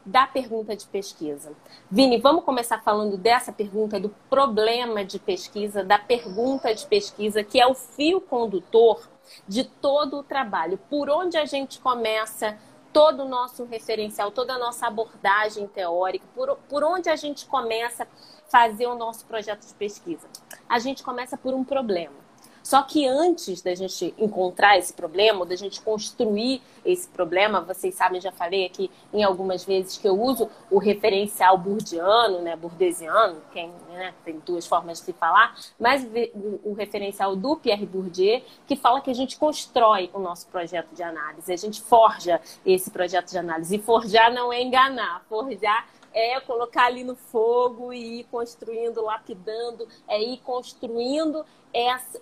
[0.05, 1.51] da pergunta de pesquisa.
[1.91, 7.59] Vini, vamos começar falando dessa pergunta, do problema de pesquisa, da pergunta de pesquisa, que
[7.59, 9.05] é o fio condutor
[9.45, 10.79] de todo o trabalho.
[10.89, 12.57] Por onde a gente começa
[12.93, 18.03] todo o nosso referencial, toda a nossa abordagem teórica, por, por onde a gente começa
[18.03, 18.07] a
[18.49, 20.27] fazer o nosso projeto de pesquisa?
[20.67, 22.26] A gente começa por um problema.
[22.67, 28.19] Só que antes da gente encontrar esse problema, da gente construir esse problema, vocês sabem,
[28.19, 33.71] já falei aqui em algumas vezes que eu uso o referencial burdiano, né, burdesiano, quem,
[33.87, 38.75] né, tem duas formas de se falar, mas o, o referencial do Pierre Bourdieu, que
[38.75, 43.31] fala que a gente constrói o nosso projeto de análise, a gente forja esse projeto
[43.31, 43.77] de análise.
[43.77, 49.87] E forjar não é enganar, forjar é colocar ali no fogo e ir construindo, lapidando,
[50.07, 51.45] é ir construindo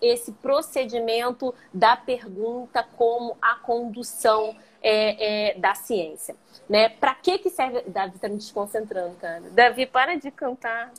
[0.02, 6.36] esse procedimento da pergunta como a condução é, é, da ciência.
[6.68, 6.90] Né?
[6.90, 7.84] Para que, que serve.
[7.88, 9.44] Davi está me desconcentrando, cara.
[9.52, 10.92] Davi, para de cantar.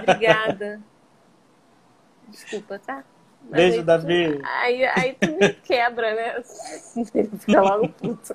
[0.00, 0.80] Obrigada.
[2.28, 3.04] Desculpa, tá?
[3.48, 4.40] Mas Beijo, aí, Davi.
[4.42, 6.42] Aí, aí tu me quebra, né?
[7.38, 8.34] Fica logo puto.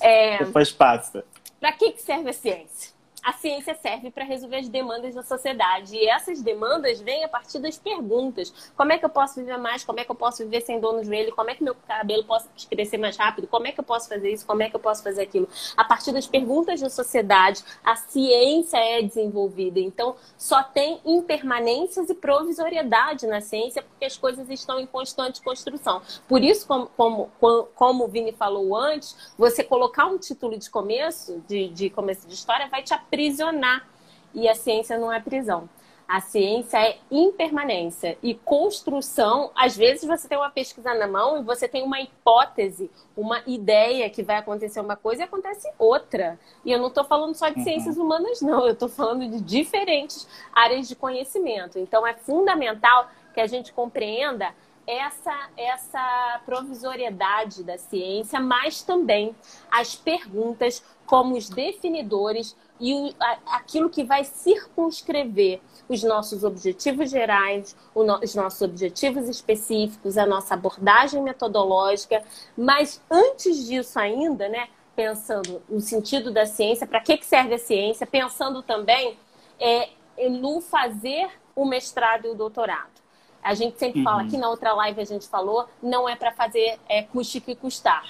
[0.00, 1.24] É, Depois passa.
[1.60, 2.95] Para que, que serve a ciência?
[3.26, 5.96] A ciência serve para resolver as demandas da sociedade.
[5.96, 8.70] E essas demandas vêm a partir das perguntas.
[8.76, 9.84] Como é que eu posso viver mais?
[9.84, 11.34] Como é que eu posso viver sem dor no joelho?
[11.34, 13.48] Como é que meu cabelo pode crescer mais rápido?
[13.48, 14.46] Como é que eu posso fazer isso?
[14.46, 15.48] Como é que eu posso fazer aquilo?
[15.76, 19.80] A partir das perguntas da sociedade, a ciência é desenvolvida.
[19.80, 26.00] Então, só tem impermanências e provisoriedade na ciência porque as coisas estão em constante construção.
[26.28, 27.28] Por isso, como, como,
[27.74, 32.34] como o Vini falou antes, você colocar um título de começo, de, de começo de
[32.34, 33.88] história, vai te aprisionar.
[34.34, 35.68] E a ciência não é prisão.
[36.06, 39.50] A ciência é impermanência e construção.
[39.56, 44.08] Às vezes você tem uma pesquisa na mão e você tem uma hipótese, uma ideia
[44.08, 46.38] que vai acontecer uma coisa e acontece outra.
[46.64, 47.64] E eu não estou falando só de uhum.
[47.64, 48.66] ciências humanas, não.
[48.66, 51.78] Eu estou falando de diferentes áreas de conhecimento.
[51.78, 54.54] Então é fundamental que a gente compreenda
[54.86, 59.34] essa, essa provisoriedade da ciência, mas também
[59.70, 67.10] as perguntas como os definidores e o, a, aquilo que vai circunscrever os nossos objetivos
[67.10, 72.22] gerais, no, os nossos objetivos específicos, a nossa abordagem metodológica.
[72.56, 77.58] Mas antes disso ainda, né, pensando no sentido da ciência, para que, que serve a
[77.58, 79.18] ciência, pensando também
[79.58, 79.90] é,
[80.28, 82.95] no fazer o mestrado e o doutorado.
[83.46, 84.04] A gente sempre uhum.
[84.04, 87.54] fala, aqui na outra live a gente falou, não é para fazer é, custe que
[87.54, 88.04] custar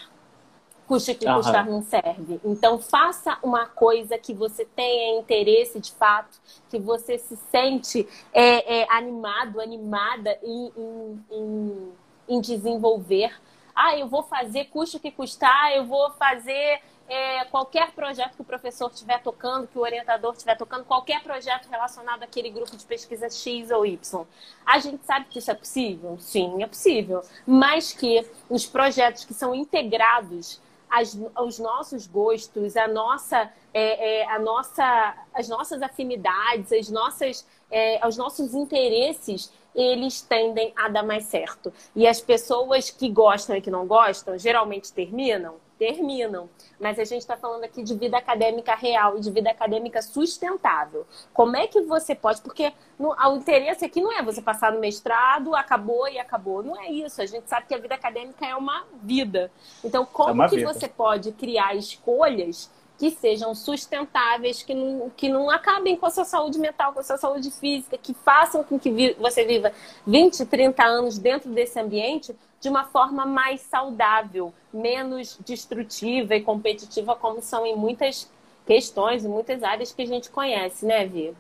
[0.87, 1.37] custe que uhum.
[1.37, 2.41] custar não serve.
[2.45, 6.39] Então, faça uma coisa que você tenha interesse de fato,
[6.71, 11.93] que você se sente é, é, animado, animada em, em, em,
[12.29, 13.35] em, desenvolver.
[13.75, 18.45] Ah, eu vou fazer, custe que custar, eu vou fazer é, qualquer projeto que o
[18.45, 23.31] professor estiver tocando, que o orientador estiver tocando, qualquer projeto relacionado àquele grupo de pesquisa
[23.31, 24.27] X ou Y.
[24.65, 26.17] A gente sabe que isso é possível?
[26.19, 27.23] Sim, é possível.
[27.47, 34.31] Mas que os projetos que são integrados as, os nossos gostos, a nossa, é, é,
[34.31, 41.03] a nossa, as nossas afinidades, as nossas, é, os nossos interesses, eles tendem a dar
[41.03, 41.73] mais certo.
[41.95, 46.49] E as pessoas que gostam e que não gostam, geralmente terminam terminam.
[46.79, 51.07] Mas a gente está falando aqui de vida acadêmica real e de vida acadêmica sustentável.
[51.33, 52.41] Como é que você pode.
[52.43, 56.63] Porque no, o interesse aqui não é você passar no mestrado, acabou e acabou.
[56.63, 57.21] Não é isso.
[57.23, 59.51] A gente sabe que a vida acadêmica é uma vida.
[59.85, 60.73] Então, como é que vida.
[60.73, 66.25] você pode criar escolhas que sejam sustentáveis, que não, que não acabem com a sua
[66.25, 69.73] saúde mental, com a sua saúde física, que façam com que vi, você viva
[70.07, 77.15] 20, 30 anos dentro desse ambiente de uma forma mais saudável, menos destrutiva e competitiva,
[77.15, 78.31] como são em muitas
[78.67, 81.35] questões, em muitas áreas que a gente conhece, né, Vi?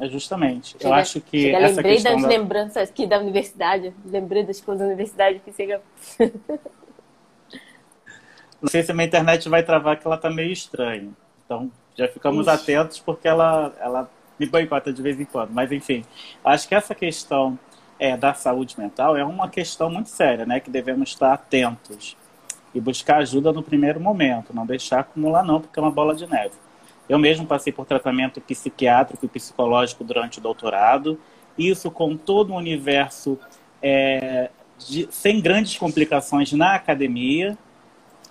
[0.00, 0.72] É justamente.
[0.72, 1.42] Chega, eu acho que.
[1.42, 2.28] Chega, essa lembrei das da...
[2.28, 5.82] lembranças aqui da universidade, lembrei das coisas da universidade que chega.
[8.62, 11.10] Não sei se a minha internet vai travar, que ela tá meio estranha.
[11.44, 12.56] Então, já ficamos Ixi.
[12.56, 15.50] atentos, porque ela, ela me boicota de vez em quando.
[15.50, 16.04] Mas, enfim,
[16.44, 17.58] acho que essa questão
[17.98, 20.60] é, da saúde mental é uma questão muito séria, né?
[20.60, 22.16] Que devemos estar atentos
[22.74, 26.26] e buscar ajuda no primeiro momento, não deixar acumular não, porque é uma bola de
[26.26, 26.54] neve.
[27.08, 31.18] Eu mesmo passei por tratamento psiquiátrico e psicológico durante o doutorado,
[31.58, 33.38] isso com todo o universo
[33.82, 37.58] é, de, sem grandes complicações na academia,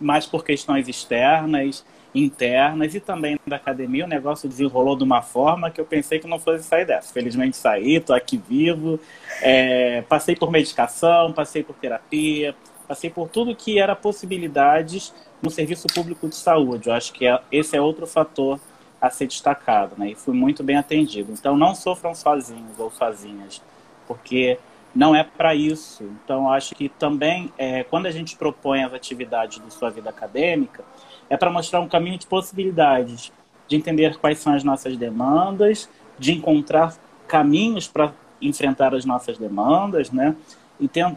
[0.01, 1.85] mas por questões externas.
[2.13, 6.27] internas e também da academia, o negócio desenrolou de uma forma que eu pensei que
[6.27, 7.13] não fosse sair dessa.
[7.13, 8.99] Felizmente saí, estou aqui vivo,
[9.41, 12.53] é, passei por medicação, passei por terapia,
[12.85, 16.89] passei por tudo que era possibilidades no serviço público de saúde.
[16.89, 18.59] Eu acho que é, esse é outro fator
[18.99, 20.11] a ser destacado, né?
[20.11, 21.31] E fui muito bem atendido.
[21.31, 23.61] Então não sofram sozinhos ou sozinhas,
[24.05, 24.59] porque
[24.93, 26.03] não é para isso.
[26.23, 30.83] Então acho que também é, quando a gente propõe as atividades de sua vida acadêmica
[31.29, 33.31] é para mostrar um caminho de possibilidades,
[33.67, 36.95] de entender quais são as nossas demandas, de encontrar
[37.27, 40.35] caminhos para enfrentar as nossas demandas, né?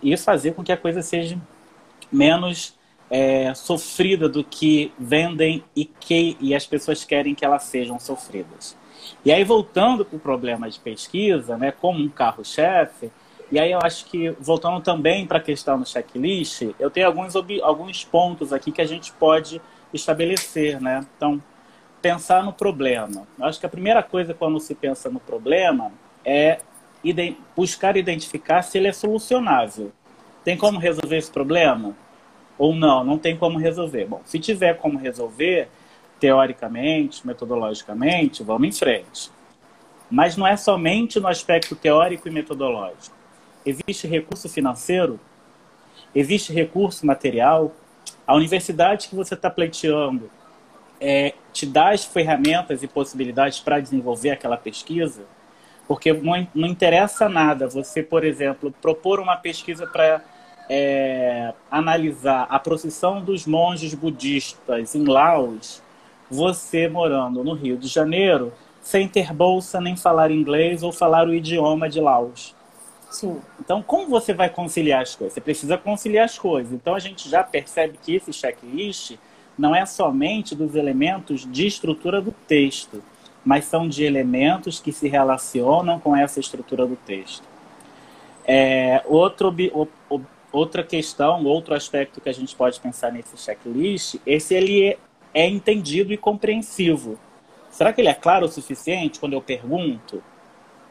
[0.03, 1.39] E, fazer com que a coisa seja
[2.13, 2.79] menos
[3.11, 8.77] é, sofrida do que vendem e que e as pessoas querem que elas sejam sofridas.
[9.25, 13.11] E aí voltando para o problema de pesquisa, né, como um carro-chefe,
[13.51, 17.35] e aí eu acho que voltando também para a questão do checklist, eu tenho alguns
[17.63, 19.61] alguns pontos aqui que a gente pode
[19.93, 21.07] estabelecer, né?
[21.17, 21.43] Então,
[22.03, 23.27] pensar no problema.
[23.39, 25.93] Eu acho que a primeira coisa quando se pensa no problema
[26.25, 26.59] é
[27.57, 29.93] buscar identificar se ele é solucionável.
[30.43, 31.95] Tem como resolver esse problema?
[32.59, 34.07] Ou não, não tem como resolver.
[34.07, 35.69] Bom, se tiver como resolver,
[36.21, 39.31] teoricamente, metodologicamente, vamos em frente.
[40.11, 43.17] Mas não é somente no aspecto teórico e metodológico.
[43.65, 45.19] Existe recurso financeiro,
[46.15, 47.73] existe recurso material,
[48.27, 50.31] a universidade que você está pleiteando
[51.01, 55.23] é, te dá as ferramentas e possibilidades para desenvolver aquela pesquisa,
[55.87, 60.23] porque não, não, interessa nada você, por exemplo, propor uma pesquisa para
[60.69, 65.83] é, analisar a procissão dos monges budistas em Laos,
[66.31, 71.35] você morando no Rio de Janeiro, sem ter bolsa nem falar inglês ou falar o
[71.35, 72.55] idioma de Laos.
[73.15, 73.41] Sim.
[73.61, 75.35] Então, como você vai conciliar as coisas?
[75.35, 76.73] Você precisa conciliar as coisas.
[76.73, 79.17] Então, a gente já percebe que esse checklist
[79.57, 83.01] não é somente dos elementos de estrutura do texto,
[83.45, 87.45] mas são de elementos que se relacionam com essa estrutura do texto.
[88.45, 89.55] É, outro,
[90.51, 94.99] outra questão, outro aspecto que a gente pode pensar nesse checklist, esse ele é,
[95.33, 97.17] é entendido e compreensivo.
[97.71, 100.21] Será que ele é claro o suficiente quando eu pergunto?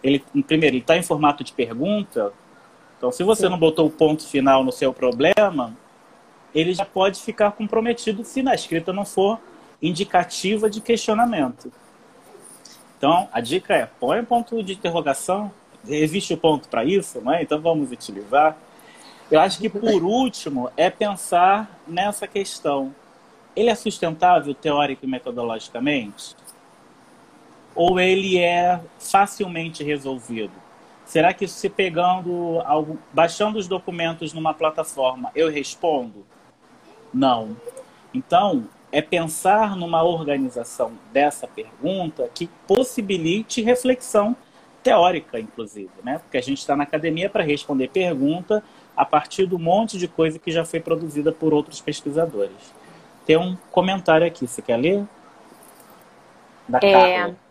[0.04, 2.34] Ele primeiro ele está em formato de pergunta.
[2.98, 3.50] Então, se você Sim.
[3.50, 5.76] não botou o ponto final no seu problema,
[6.54, 9.39] ele já pode ficar comprometido se na escrita não for
[9.82, 11.72] indicativa de questionamento.
[12.98, 15.52] Então, a dica é: põe um ponto de interrogação.
[15.86, 17.44] Existe o ponto para isso, não é?
[17.44, 18.56] Então, vamos utilizar.
[19.30, 22.96] Eu acho que, por último, é pensar nessa questão.
[23.56, 26.36] Ele é sustentável teórico e metodologicamente?
[27.76, 30.54] Ou ele é facilmente resolvido?
[31.06, 36.26] Será que se pegando, algo, baixando os documentos numa plataforma, eu respondo?
[37.14, 37.56] Não.
[38.14, 44.36] Então, é pensar numa organização dessa pergunta que possibilite reflexão
[44.82, 46.20] teórica, inclusive, né?
[46.20, 48.64] Porque a gente está na academia para responder pergunta
[48.96, 52.74] a partir do monte de coisa que já foi produzida por outros pesquisadores.
[53.26, 55.06] Tem um comentário aqui, você quer ler?
[56.68, 57.43] Da é, Carla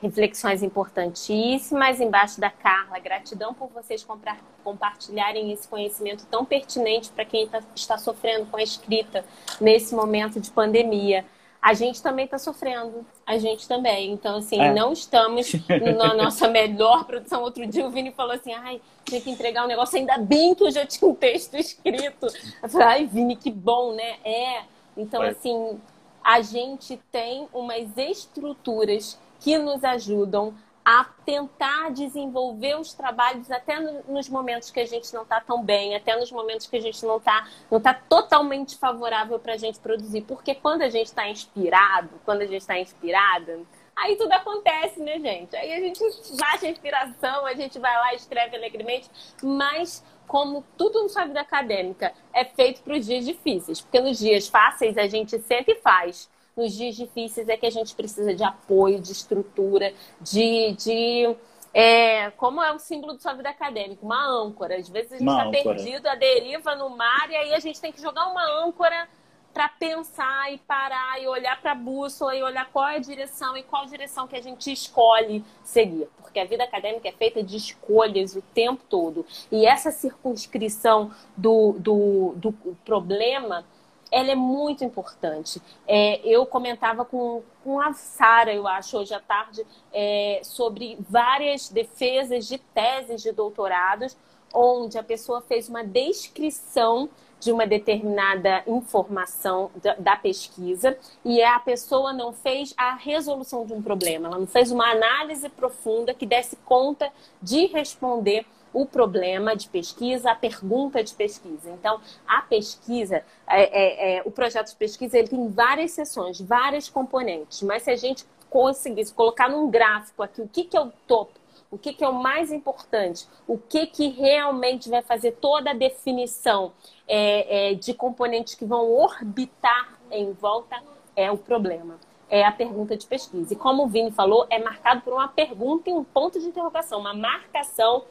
[0.00, 2.98] reflexões importantíssimas embaixo da Carla.
[2.98, 8.56] Gratidão por vocês comprar, compartilharem esse conhecimento tão pertinente para quem tá, está sofrendo com
[8.56, 9.24] a escrita
[9.60, 11.24] nesse momento de pandemia.
[11.60, 14.12] A gente também está sofrendo, a gente também.
[14.12, 14.74] Então, assim, é.
[14.74, 15.50] não estamos
[15.96, 17.42] na nossa melhor produção.
[17.42, 20.62] Outro dia o Vini falou assim: ai, tinha que entregar um negócio, ainda bem que
[20.62, 22.26] eu já tinha um texto escrito.
[22.62, 24.16] Eu falei, ai, Vini, que bom, né?
[24.22, 24.62] É.
[24.94, 25.30] Então, é.
[25.30, 25.80] assim,
[26.22, 34.26] a gente tem umas estruturas que nos ajudam a tentar desenvolver os trabalhos até nos
[34.26, 37.18] momentos que a gente não está tão bem, até nos momentos que a gente não
[37.18, 40.22] está não tá totalmente favorável para a gente produzir.
[40.22, 43.60] Porque quando a gente está inspirado, quando a gente está inspirada,
[43.94, 45.54] aí tudo acontece, né, gente?
[45.54, 46.00] Aí a gente
[46.38, 49.10] baixa a inspiração, a gente vai lá e escreve alegremente,
[49.42, 54.18] mas como tudo no sua vida acadêmica é feito para os dias difíceis, porque nos
[54.18, 58.34] dias fáceis a gente senta e faz nos dias difíceis é que a gente precisa
[58.34, 60.72] de apoio, de estrutura, de.
[60.72, 61.36] de
[61.72, 64.76] é, como é o símbolo de sua vida acadêmica, uma âncora.
[64.76, 67.90] Às vezes a gente está perdido, a deriva no mar, e aí a gente tem
[67.90, 69.08] que jogar uma âncora
[69.52, 73.56] para pensar e parar e olhar para a bússola e olhar qual é a direção
[73.56, 76.08] e qual direção que a gente escolhe seguir.
[76.20, 79.24] Porque a vida acadêmica é feita de escolhas o tempo todo.
[79.52, 82.52] E essa circunscrição do, do, do
[82.84, 83.64] problema
[84.10, 85.60] ela é muito importante.
[85.86, 91.68] É, eu comentava com, com a Sara, eu acho, hoje à tarde, é, sobre várias
[91.68, 94.16] defesas de teses de doutorados
[94.54, 97.08] onde a pessoa fez uma descrição
[97.40, 103.74] de uma determinada informação da, da, pesquisa e a pessoa não fez a resolução de
[103.74, 109.56] um problema, ela não fez uma análise profunda que desse conta de responder o problema
[109.56, 111.70] de pesquisa, a pergunta de pesquisa.
[111.70, 116.90] Então, a pesquisa, é, é, é, o projeto de pesquisa, ele tem várias sessões, vários
[116.90, 120.92] componentes, mas se a gente conseguisse colocar num gráfico aqui o que, que é o
[121.06, 121.38] topo,
[121.70, 123.26] o que, que, é o mais importante?
[123.48, 126.72] O que, que realmente vai fazer toda a definição
[127.08, 130.80] é, é, de componentes que vão orbitar em volta
[131.16, 131.98] é o problema.
[132.30, 133.52] É a pergunta de pesquisa.
[133.52, 137.00] E como o Vini falou, é marcado por uma pergunta e um ponto de interrogação,
[137.00, 138.04] uma marcação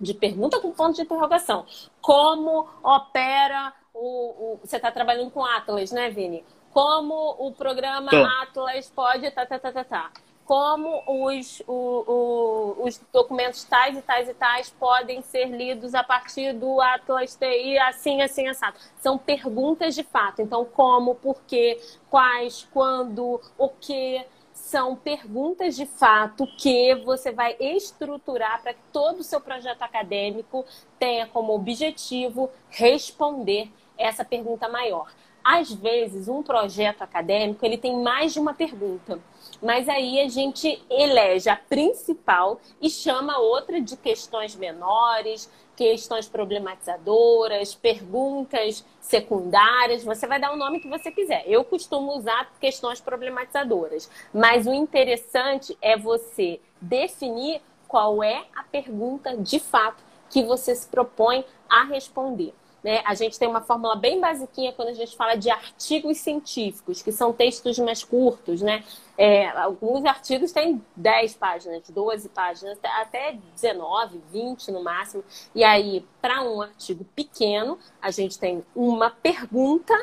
[0.00, 1.66] de pergunta com ponto de interrogação.
[2.00, 4.54] Como opera o.
[4.54, 6.44] o você está trabalhando com Atlas, né, Vini?
[6.72, 8.24] Como o programa Tô.
[8.42, 9.30] Atlas pode.
[9.30, 10.12] Tá, tá, tá, tá, tá
[10.46, 11.74] como os, o,
[12.06, 17.34] o, os documentos tais e tais e tais podem ser lidos a partir do Atlas
[17.34, 18.78] TI, assim, assim, assado.
[19.00, 20.40] São perguntas de fato.
[20.40, 24.24] Então, como, por quê, quais, quando, o que.
[24.66, 30.64] São perguntas de fato que você vai estruturar para que todo o seu projeto acadêmico
[30.98, 35.08] tenha como objetivo responder essa pergunta maior.
[35.48, 39.20] Às vezes, um projeto acadêmico ele tem mais de uma pergunta.
[39.62, 47.76] Mas aí a gente elege a principal e chama outra de questões menores, questões problematizadoras,
[47.76, 50.02] perguntas secundárias.
[50.02, 51.44] Você vai dar o nome que você quiser.
[51.46, 54.10] Eu costumo usar questões problematizadoras.
[54.34, 60.88] Mas o interessante é você definir qual é a pergunta de fato que você se
[60.88, 62.52] propõe a responder.
[62.82, 63.02] Né?
[63.04, 67.10] A gente tem uma fórmula bem basiquinha quando a gente fala de artigos científicos, que
[67.10, 68.84] são textos mais curtos, né?
[69.18, 75.24] É, alguns artigos têm 10 páginas, 12 páginas, até 19, 20 no máximo.
[75.54, 79.94] E aí, para um artigo pequeno, a gente tem uma pergunta,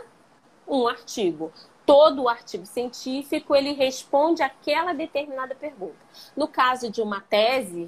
[0.67, 1.51] um artigo
[1.93, 5.93] todo o artigo científico ele responde aquela determinada pergunta.
[6.35, 7.87] No caso de uma tese,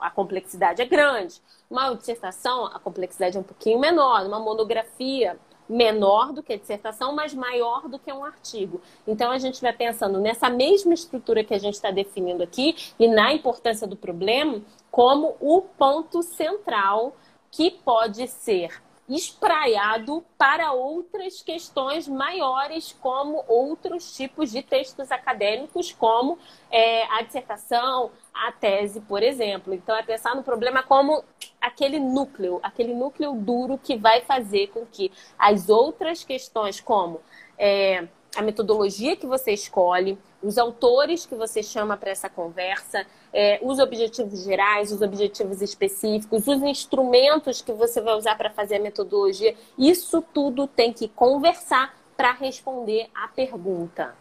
[0.00, 1.40] a complexidade é grande.
[1.70, 4.26] Uma dissertação, a complexidade é um pouquinho menor.
[4.26, 5.38] Uma monografia,
[5.68, 8.80] menor do que a dissertação, mas maior do que um artigo.
[9.06, 13.06] Então a gente vai pensando nessa mesma estrutura que a gente está definindo aqui e
[13.06, 17.14] na importância do problema como o ponto central
[17.52, 26.38] que pode ser espraiado para outras questões maiores, como outros tipos de textos acadêmicos, como
[26.70, 29.72] é, a dissertação, a tese, por exemplo.
[29.72, 31.22] Então, é pensar no problema como
[31.60, 37.20] aquele núcleo, aquele núcleo duro que vai fazer com que as outras questões, como
[37.58, 43.58] é, a metodologia que você escolhe, os autores que você chama para essa conversa, é,
[43.62, 48.80] os objetivos gerais, os objetivos específicos, os instrumentos que você vai usar para fazer a
[48.80, 54.14] metodologia, isso tudo tem que conversar para responder a pergunta.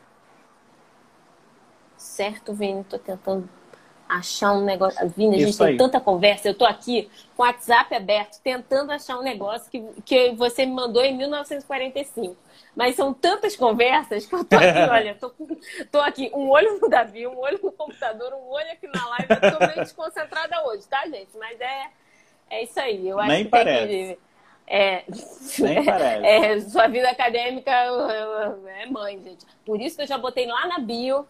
[1.96, 2.82] Certo, Vini?
[2.82, 3.48] Estou tentando
[4.08, 5.08] achar um negócio.
[5.10, 6.48] Vini, a gente tem tanta conversa.
[6.48, 10.74] Eu estou aqui com o WhatsApp aberto, tentando achar um negócio que, que você me
[10.74, 12.36] mandou em 1945.
[12.76, 15.32] Mas são tantas conversas que eu tô aqui, olha, tô,
[15.92, 19.28] tô aqui, um olho no Davi, um olho no computador, um olho aqui na live.
[19.30, 21.30] Eu tô meio desconcentrada hoje, tá, gente?
[21.38, 21.88] Mas é,
[22.50, 23.08] é isso aí.
[23.08, 23.88] Eu acho Nem que parece.
[23.88, 24.20] Tem que,
[24.68, 25.04] é,
[25.60, 26.26] Nem parece.
[26.26, 29.46] É, sua vida acadêmica é mãe, gente.
[29.66, 31.26] Por isso que eu já botei lá na bio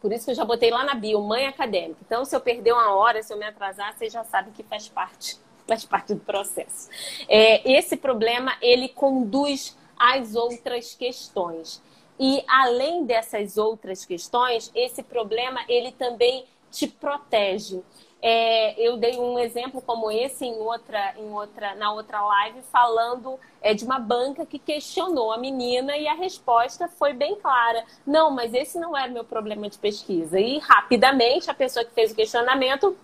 [0.00, 2.00] por isso que eu já botei lá na bio, mãe acadêmica.
[2.04, 4.88] Então, se eu perder uma hora, se eu me atrasar, vocês já sabem que faz
[4.88, 6.88] parte, faz parte do processo.
[7.28, 11.82] É, esse problema, ele conduz às outras questões.
[12.18, 17.82] E além dessas outras questões, esse problema, ele também te protege.
[18.22, 23.38] É, eu dei um exemplo como esse em outra, em outra, na outra live, falando
[23.62, 27.84] é, de uma banca que questionou a menina e a resposta foi bem clara.
[28.06, 30.38] Não, mas esse não era meu problema de pesquisa.
[30.38, 32.96] E rapidamente a pessoa que fez o questionamento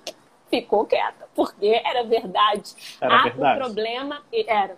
[0.60, 2.74] ficou quieta, porque era verdade.
[3.00, 3.58] Era verdade.
[3.58, 4.76] O problema era,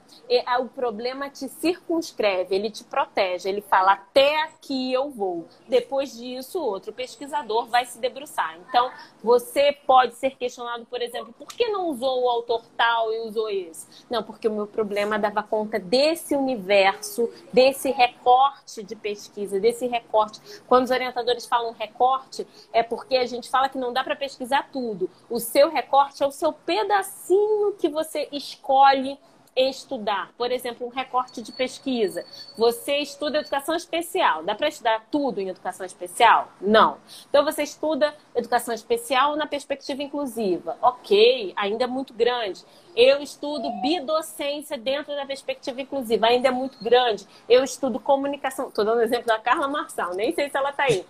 [0.61, 5.47] o problema te circunscreve, ele te protege, ele fala até aqui eu vou.
[5.69, 8.59] Depois disso, outro pesquisador vai se debruçar.
[8.69, 8.91] Então,
[9.23, 13.49] você pode ser questionado, por exemplo, por que não usou o autor tal e usou
[13.49, 13.87] esse?
[14.11, 20.41] Não, porque o meu problema dava conta desse universo, desse recorte de pesquisa, desse recorte.
[20.67, 24.69] Quando os orientadores falam recorte, é porque a gente fala que não dá para pesquisar
[24.73, 25.09] tudo.
[25.31, 29.19] O seu recorte é o seu pedacinho que você escolhe
[29.59, 32.25] estudar, por exemplo, um recorte de pesquisa.
[32.57, 34.45] Você estuda educação especial.
[34.45, 36.49] Dá para estudar tudo em educação especial?
[36.61, 36.99] Não.
[37.29, 40.77] Então você estuda educação especial na perspectiva inclusiva.
[40.81, 42.65] Ok, ainda é muito grande.
[42.95, 47.27] Eu estudo bidocência dentro da perspectiva inclusiva, ainda é muito grande.
[47.49, 48.69] Eu estudo comunicação.
[48.69, 51.05] Estou dando exemplo da Carla Marçal, nem sei se ela está aí.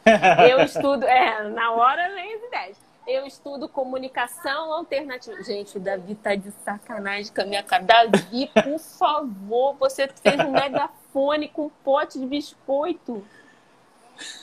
[0.51, 5.43] Eu estudo, é, na hora nem as ideias eu estudo comunicação alternativa.
[5.43, 7.83] Gente, o Davi tá de sacanagem com a minha cara.
[7.83, 13.25] Davi, por favor, você fez um megafone com um pote de biscoito.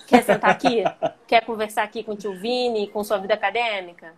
[0.07, 0.83] Quer sentar aqui?
[1.27, 4.13] Quer conversar aqui com o tio Vini, com sua vida acadêmica?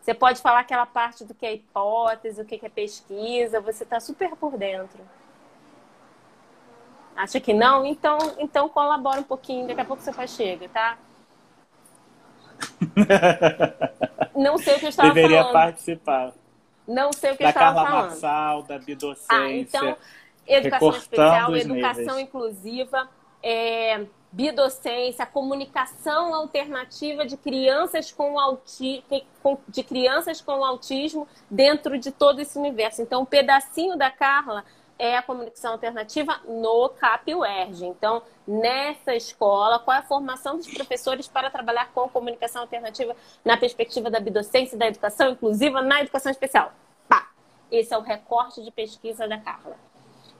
[0.00, 3.98] Você pode falar aquela parte do que é hipótese, o que é pesquisa, você está
[3.98, 5.00] super por dentro.
[7.16, 7.84] Acha que não?
[7.84, 10.98] Então, então colabora um pouquinho, daqui a pouco você faz chega, tá?
[14.34, 15.52] Não sei o que eu estava Deveria falando.
[15.52, 16.32] participar.
[16.86, 18.10] Não sei o que da eu estava Carla falando.
[18.10, 19.26] Marçal, da bidocência.
[19.30, 19.96] Ah, então,
[20.46, 22.22] educação especial, educação níveis.
[22.22, 23.08] inclusiva,
[23.42, 29.04] é, bidocência, comunicação alternativa de crianças com auti
[29.68, 33.00] de crianças com autismo dentro de todo esse universo.
[33.00, 34.64] Então, um pedacinho da Carla
[34.98, 37.86] é a comunicação alternativa no CAP UERJ.
[37.86, 43.56] Então, nessa escola, qual é a formação dos professores para trabalhar com comunicação alternativa na
[43.56, 46.72] perspectiva da bidocência da educação inclusiva na educação especial?
[47.08, 47.28] Pá!
[47.70, 49.76] Esse é o recorte de pesquisa da Carla.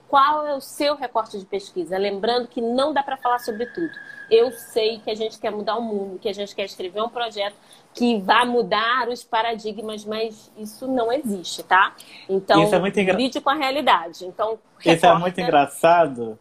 [0.07, 1.97] Qual é o seu recorte de pesquisa?
[1.97, 3.91] Lembrando que não dá para falar sobre tudo.
[4.29, 7.09] Eu sei que a gente quer mudar o mundo, que a gente quer escrever um
[7.09, 7.55] projeto
[7.93, 11.95] que vai mudar os paradigmas, mas isso não existe, tá?
[12.27, 14.25] Então, Isso é muito engra- lide com a realidade.
[14.25, 16.37] Então, Isso é muito engraçado.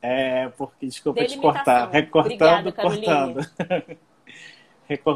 [0.00, 1.90] É, porque, desculpa te cortar.
[1.90, 3.98] Recortando, Obrigada, cortando.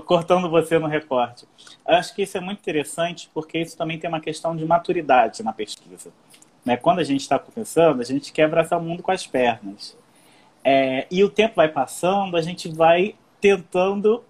[0.04, 1.48] Cortando você no recorte.
[1.86, 5.52] Acho que isso é muito interessante porque isso também tem uma questão de maturidade na
[5.52, 6.12] pesquisa.
[6.64, 6.76] Né?
[6.76, 9.96] Quando a gente está começando, a gente quer abraçar o mundo com as pernas.
[10.64, 14.22] É, e o tempo vai passando, a gente vai tentando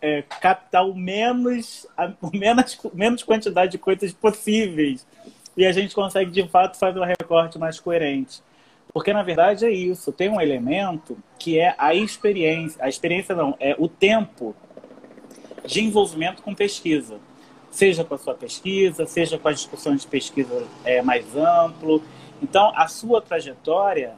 [0.00, 5.06] é, captar o menos, a o menos, menos quantidade de coisas possíveis.
[5.56, 8.42] E a gente consegue, de fato, fazer um recorte mais coerente.
[8.92, 10.12] Porque, na verdade, é isso.
[10.12, 12.82] Tem um elemento que é a experiência.
[12.84, 14.54] A experiência não, é o tempo
[15.64, 17.18] de envolvimento com pesquisa.
[17.72, 22.00] Seja com a sua pesquisa, seja com as discussões de pesquisa é, mais amplo.
[22.40, 24.14] Então, a sua trajetória,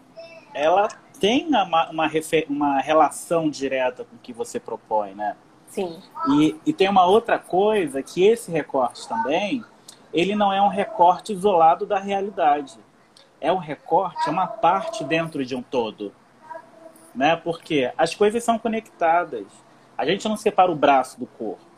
[0.52, 0.88] ela
[1.18, 2.10] tem uma, uma,
[2.50, 5.36] uma relação direta com o que você propõe, né?
[5.68, 5.98] Sim.
[6.30, 9.64] E, e tem uma outra coisa que esse recorte também,
[10.12, 12.78] ele não é um recorte isolado da realidade.
[13.40, 16.12] É um recorte, é uma parte dentro de um todo.
[17.14, 17.36] Né?
[17.36, 19.46] Porque as coisas são conectadas.
[19.96, 21.73] A gente não separa o braço do corpo.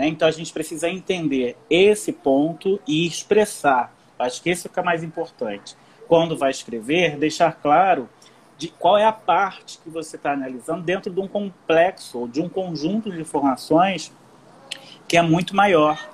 [0.00, 0.08] Né?
[0.08, 3.94] Então a gente precisa entender esse ponto e expressar.
[4.18, 5.76] Acho que esse fica mais importante.
[6.08, 8.08] Quando vai escrever, deixar claro
[8.56, 12.40] de qual é a parte que você está analisando dentro de um complexo ou de
[12.40, 14.10] um conjunto de informações
[15.06, 16.08] que é muito maior.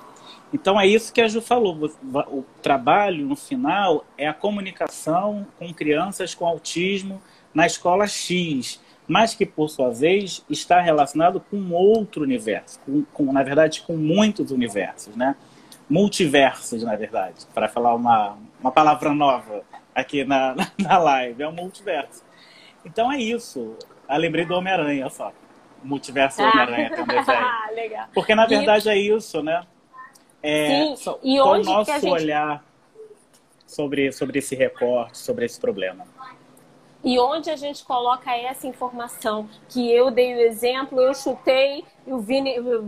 [0.53, 1.89] Então é isso que a Ju falou.
[2.29, 7.21] O trabalho no final é a comunicação com crianças com autismo
[7.53, 13.31] na escola X, mas que por sua vez está relacionado com outro universo, com, com,
[13.31, 15.35] na verdade com muitos universos, né?
[15.89, 19.63] Multiversos, na verdade, para falar uma, uma palavra nova
[19.95, 22.23] aqui na, na live, é um multiverso.
[22.85, 23.75] Então é isso.
[24.09, 25.31] Eu lembrei do Homem-Aranha, só.
[25.83, 26.49] Multiverso Ah.
[26.49, 27.47] Homem-Aranha um desenho.
[27.73, 28.07] Legal.
[28.13, 29.63] Porque na E- verdade é isso, né?
[30.43, 32.63] É, Sim, só- e o onde que nosso a gente- olhar
[33.65, 36.05] sobre, sobre esse recorte, sobre esse problema?
[37.03, 39.47] E onde a gente coloca essa informação?
[39.69, 42.83] Que eu dei o exemplo, eu chutei, o Vini, eu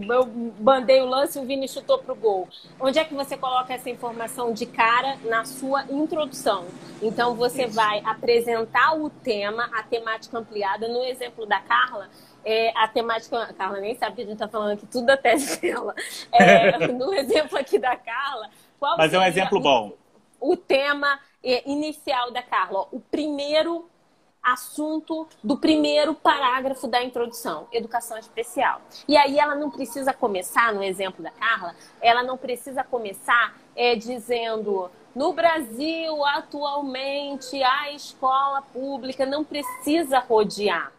[0.60, 2.50] bandei o lance e o Vini chutou pro gol.
[2.80, 6.66] Onde é que você coloca essa informação de cara na sua introdução?
[7.02, 7.76] Então você Isso.
[7.76, 10.88] vai apresentar o tema, a temática ampliada.
[10.88, 12.10] No exemplo da Carla,
[12.44, 13.44] é, a temática.
[13.44, 15.94] A Carla nem sabe que a gente está falando aqui tudo da tese dela.
[16.32, 18.50] É, no exemplo aqui da Carla,
[18.80, 19.94] qual Mas é um exemplo o- bom.
[20.40, 23.90] o tema é, inicial da Carla, ó, o primeiro
[24.42, 28.82] assunto do primeiro parágrafo da introdução, educação especial.
[29.08, 33.96] E aí ela não precisa começar, no exemplo da Carla, ela não precisa começar é,
[33.96, 40.92] dizendo no Brasil atualmente a escola pública não precisa rodear.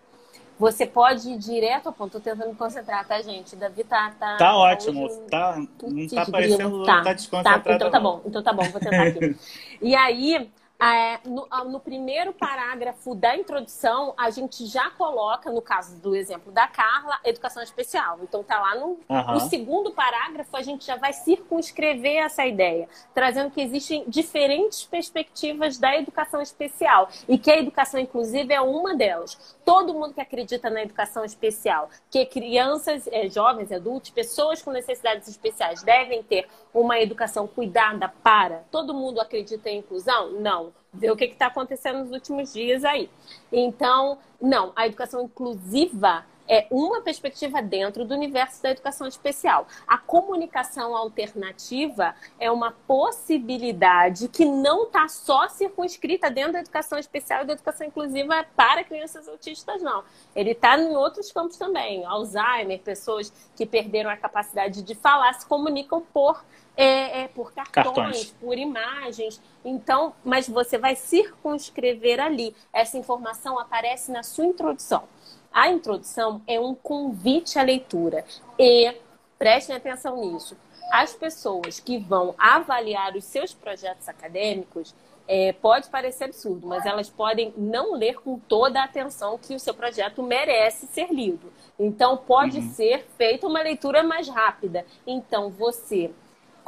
[0.59, 2.13] Você pode ir direto ao ponto.
[2.13, 3.57] Tô tentando me concentrar, tá, gente?
[3.57, 4.13] Davi tá.
[4.21, 5.07] Tá, Tá ótimo.
[5.07, 6.85] hoje- Tá, não tá parecendo.
[6.85, 7.73] Tá, Tá desconcentrado.
[7.73, 9.37] Então tá bom, então tá bom, vou tentar aqui.
[9.81, 10.51] e aí,
[10.83, 16.51] É, no, no, primeiro parágrafo da introdução, a gente já coloca, no caso do exemplo
[16.51, 18.19] da Carla, educação especial.
[18.23, 19.33] Então, tá lá no, uhum.
[19.33, 25.77] no segundo parágrafo, a gente já vai circunscrever essa ideia, trazendo que existem diferentes perspectivas
[25.77, 29.59] da educação especial e que a educação inclusiva é uma delas.
[29.65, 35.29] Todo mundo que acredita na educação especial, que crianças, é, jovens, adultos, pessoas com necessidades
[35.29, 38.65] especiais devem ter uma educação cuidada para.
[38.71, 40.33] Todo mundo acredita em inclusão?
[40.41, 43.09] Não ver o que está acontecendo nos últimos dias aí.
[43.53, 49.69] Então, não, a educação inclusiva é uma perspectiva dentro do universo da educação especial.
[49.87, 57.45] A comunicação alternativa é uma possibilidade que não está só circunscrita dentro da educação especial
[57.45, 60.03] e da educação inclusiva para crianças autistas, não.
[60.35, 62.05] Ele está em outros campos também.
[62.05, 66.45] Alzheimer, pessoas que perderam a capacidade de falar, se comunicam por
[66.77, 69.41] é, é, por cartões, cartões, por imagens.
[69.65, 72.55] Então, mas você vai circunscrever ali.
[72.73, 75.05] Essa informação aparece na sua introdução.
[75.53, 78.25] A introdução é um convite à leitura.
[78.59, 78.95] E
[79.39, 80.57] prestem atenção nisso.
[80.93, 84.95] As pessoas que vão avaliar os seus projetos acadêmicos,
[85.33, 89.61] é, pode parecer absurdo, mas elas podem não ler com toda a atenção que o
[89.61, 91.53] seu projeto merece ser lido.
[91.79, 92.71] Então, pode uhum.
[92.73, 94.85] ser feita uma leitura mais rápida.
[95.07, 96.11] Então, você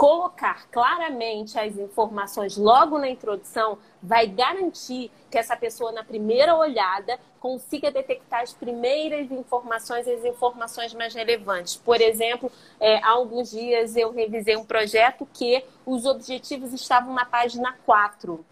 [0.03, 7.21] colocar claramente as informações logo na introdução vai garantir que essa pessoa, na primeira olhada,
[7.39, 11.77] consiga detectar as primeiras informações, as informações mais relevantes.
[11.77, 12.51] Por exemplo,
[12.81, 18.45] é, há alguns dias eu revisei um projeto que os objetivos estavam na página 4.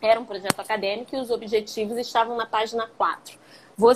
[0.00, 3.36] Era um projeto acadêmico e os objetivos estavam na página 4.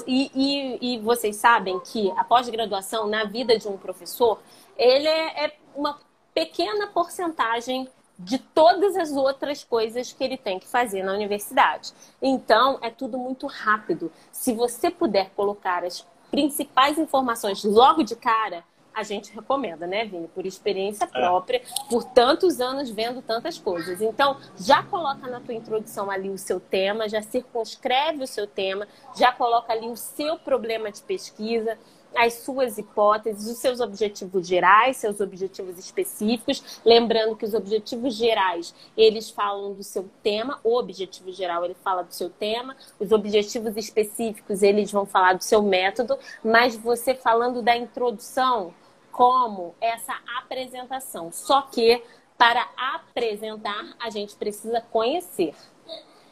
[0.08, 4.40] E, e, e vocês sabem que a pós-graduação na vida de um professor,
[4.76, 5.96] ele é, é uma
[6.34, 11.92] pequena porcentagem de todas as outras coisas que ele tem que fazer na universidade.
[12.20, 14.12] Então, é tudo muito rápido.
[14.30, 18.62] Se você puder colocar as principais informações logo de cara,
[18.94, 20.28] a gente recomenda, né, Vini?
[20.28, 21.06] Por experiência é.
[21.06, 24.02] própria, por tantos anos vendo tantas coisas.
[24.02, 28.86] Então, já coloca na tua introdução ali o seu tema, já circunscreve o seu tema,
[29.16, 31.78] já coloca ali o seu problema de pesquisa,
[32.16, 38.74] as suas hipóteses, os seus objetivos gerais, seus objetivos específicos, lembrando que os objetivos gerais,
[38.96, 43.76] eles falam do seu tema, o objetivo geral, ele fala do seu tema, os objetivos
[43.76, 48.74] específicos, eles vão falar do seu método, mas você falando da introdução
[49.12, 51.30] como essa apresentação.
[51.32, 52.02] Só que
[52.36, 55.54] para apresentar, a gente precisa conhecer.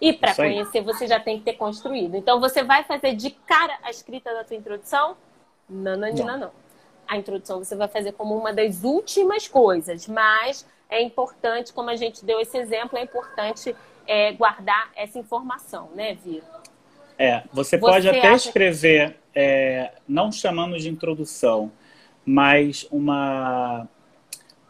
[0.00, 2.16] E para conhecer, você já tem que ter construído.
[2.16, 5.16] Então, você vai fazer de cara a escrita da tua introdução?
[5.68, 6.38] Nananina, não.
[6.38, 6.50] não.
[7.06, 11.96] A introdução você vai fazer como uma das últimas coisas, mas é importante, como a
[11.96, 13.74] gente deu esse exemplo, é importante
[14.06, 16.44] é, guardar essa informação, né, Vira?
[17.18, 19.16] É, você, você pode até escrever, que...
[19.34, 21.72] é, não chamando de introdução,
[22.24, 23.88] mas uma,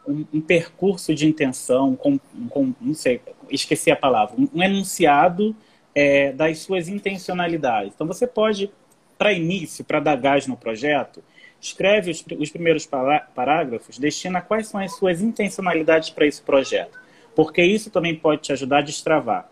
[0.07, 2.17] um, um percurso de intenção, com,
[2.49, 5.55] com, não sei, esqueci a palavra, um, um enunciado
[5.93, 7.93] é, das suas intencionalidades.
[7.93, 8.71] Então você pode
[9.19, 11.21] para início, para dar gás no projeto,
[11.59, 12.89] escreve os, os primeiros
[13.35, 16.97] parágrafos, destina quais são as suas intencionalidades para esse projeto,
[17.35, 19.51] porque isso também pode te ajudar a destravar.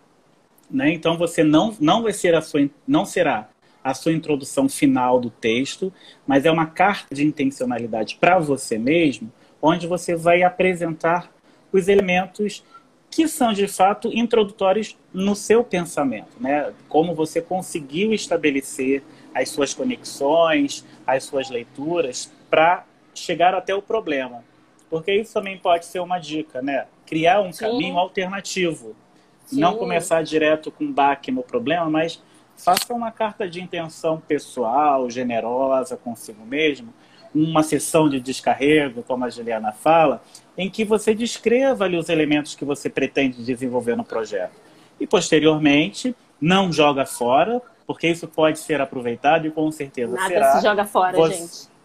[0.72, 0.94] Né?
[0.94, 3.50] Então você não, não vai ser a sua, não será
[3.84, 5.94] a sua introdução final do texto,
[6.26, 11.30] mas é uma carta de intencionalidade para você mesmo, onde você vai apresentar
[11.74, 12.64] os elementos
[13.10, 16.74] que são de fato introdutórios no seu pensamento, né?
[16.90, 19.02] Como você conseguiu estabelecer
[19.42, 24.44] as suas conexões, as suas leituras, para chegar até o problema.
[24.90, 26.86] Porque isso também pode ser uma dica, né?
[27.06, 27.66] Criar um Sim.
[27.66, 28.96] caminho alternativo.
[29.46, 29.60] Sim.
[29.60, 32.22] Não começar direto com baque no problema, mas
[32.58, 36.94] faça uma carta de intenção pessoal, generosa consigo mesmo,
[37.34, 40.24] uma sessão de descarrego, como a Juliana fala,
[40.58, 44.54] em que você descreva ali os elementos que você pretende desenvolver no projeto.
[45.00, 50.48] E posteriormente, não joga fora, porque isso pode ser aproveitado e com certeza nada será.
[50.48, 51.36] Nada se joga fora, você...
[51.36, 51.78] gente.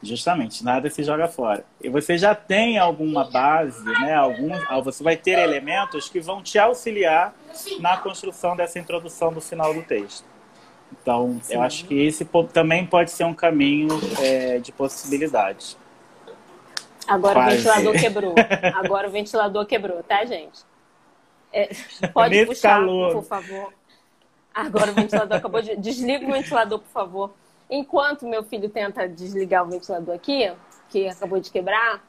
[0.00, 1.64] Justamente, nada se joga fora.
[1.82, 4.14] E você já tem alguma base, né?
[4.14, 4.50] Algum,
[4.84, 7.34] você vai ter elementos que vão te auxiliar
[7.80, 10.24] na construção dessa introdução do final do texto.
[10.92, 11.54] Então, Sim.
[11.54, 13.88] eu acho que esse também pode ser um caminho
[14.20, 15.76] é, de possibilidades.
[17.08, 17.56] Agora Quase.
[17.56, 18.34] o ventilador quebrou.
[18.76, 20.60] Agora o ventilador quebrou, tá, gente?
[21.52, 21.70] É,
[22.12, 23.14] pode Nesse puxar, calor.
[23.14, 23.77] por favor.
[24.58, 25.76] Agora o ventilador acabou de.
[25.76, 27.30] Desliga o ventilador, por favor.
[27.70, 30.52] Enquanto meu filho tenta desligar o ventilador aqui,
[30.88, 32.04] que acabou de quebrar,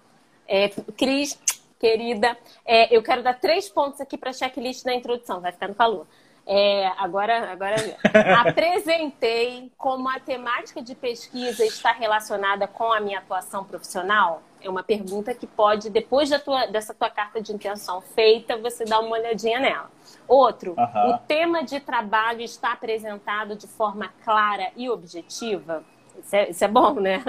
[0.47, 1.39] é, Cris,
[1.80, 2.36] querida.
[2.66, 5.76] É, eu quero dar três pontos aqui para a checklist da introdução, vai ficar no
[5.76, 6.08] calor.
[6.47, 7.76] É, agora, agora
[8.41, 14.41] apresentei como a temática de pesquisa está relacionada com a minha atuação profissional.
[14.62, 18.84] É uma pergunta que pode, depois da tua, dessa tua carta de intenção feita, você
[18.84, 19.89] dar uma olhadinha nela.
[20.28, 21.12] Outro, uhum.
[21.12, 25.84] o tema de trabalho está apresentado de forma clara e objetiva.
[26.22, 27.24] Isso é, isso é bom, né?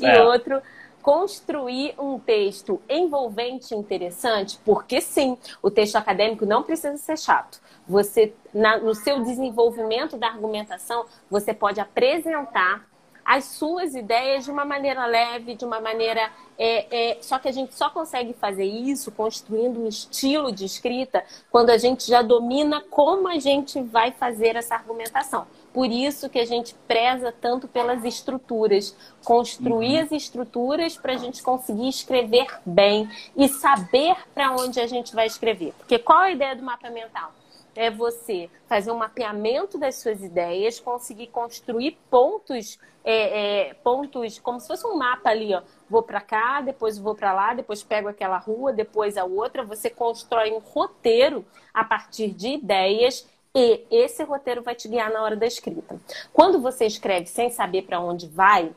[0.00, 0.22] E é.
[0.22, 0.62] outro,
[1.02, 7.60] construir um texto envolvente e interessante, porque sim, o texto acadêmico não precisa ser chato.
[7.88, 12.86] Você, na, no seu desenvolvimento da argumentação, você pode apresentar
[13.24, 16.30] as suas ideias de uma maneira leve, de uma maneira.
[16.58, 21.24] É, é, só que a gente só consegue fazer isso construindo um estilo de escrita
[21.50, 25.46] quando a gente já domina como a gente vai fazer essa argumentação.
[25.72, 28.94] Por isso que a gente preza tanto pelas estruturas,
[29.24, 30.02] construir uhum.
[30.02, 35.26] as estruturas para a gente conseguir escrever bem e saber para onde a gente vai
[35.26, 35.72] escrever.
[35.78, 37.32] Porque qual a ideia do mapa mental?
[37.74, 44.60] É você fazer um mapeamento das suas ideias, conseguir construir pontos, é, é, pontos como
[44.60, 45.62] se fosse um mapa ali, ó.
[45.88, 49.64] Vou para cá, depois vou para lá, depois pego aquela rua, depois a outra.
[49.64, 55.22] Você constrói um roteiro a partir de ideias e esse roteiro vai te guiar na
[55.22, 56.00] hora da escrita.
[56.32, 58.72] Quando você escreve sem saber para onde vai,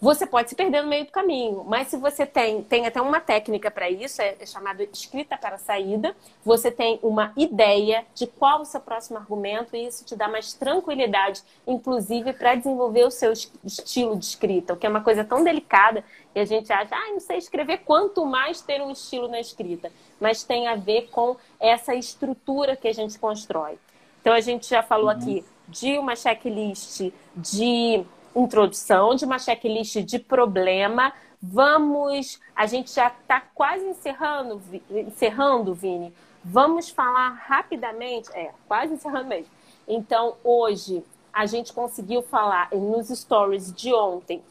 [0.00, 3.20] você pode se perder no meio do caminho, mas se você tem, tem até uma
[3.20, 8.60] técnica para isso, é, é chamada escrita para saída, você tem uma ideia de qual
[8.60, 13.32] o seu próximo argumento e isso te dá mais tranquilidade, inclusive para desenvolver o seu
[13.32, 17.10] estilo de escrita, o que é uma coisa tão delicada que a gente acha, ah,
[17.10, 19.90] não sei escrever, quanto mais ter um estilo na escrita,
[20.20, 23.78] mas tem a ver com essa estrutura que a gente constrói.
[24.20, 25.10] Então a gente já falou uhum.
[25.10, 28.04] aqui de uma checklist de
[28.34, 31.12] introdução, de uma checklist de problema.
[31.40, 34.60] Vamos, a gente já está quase encerrando,
[34.90, 36.12] encerrando, Vini.
[36.44, 39.50] Vamos falar rapidamente, é, quase encerrando mesmo.
[39.86, 44.42] Então, hoje a gente conseguiu falar nos stories de ontem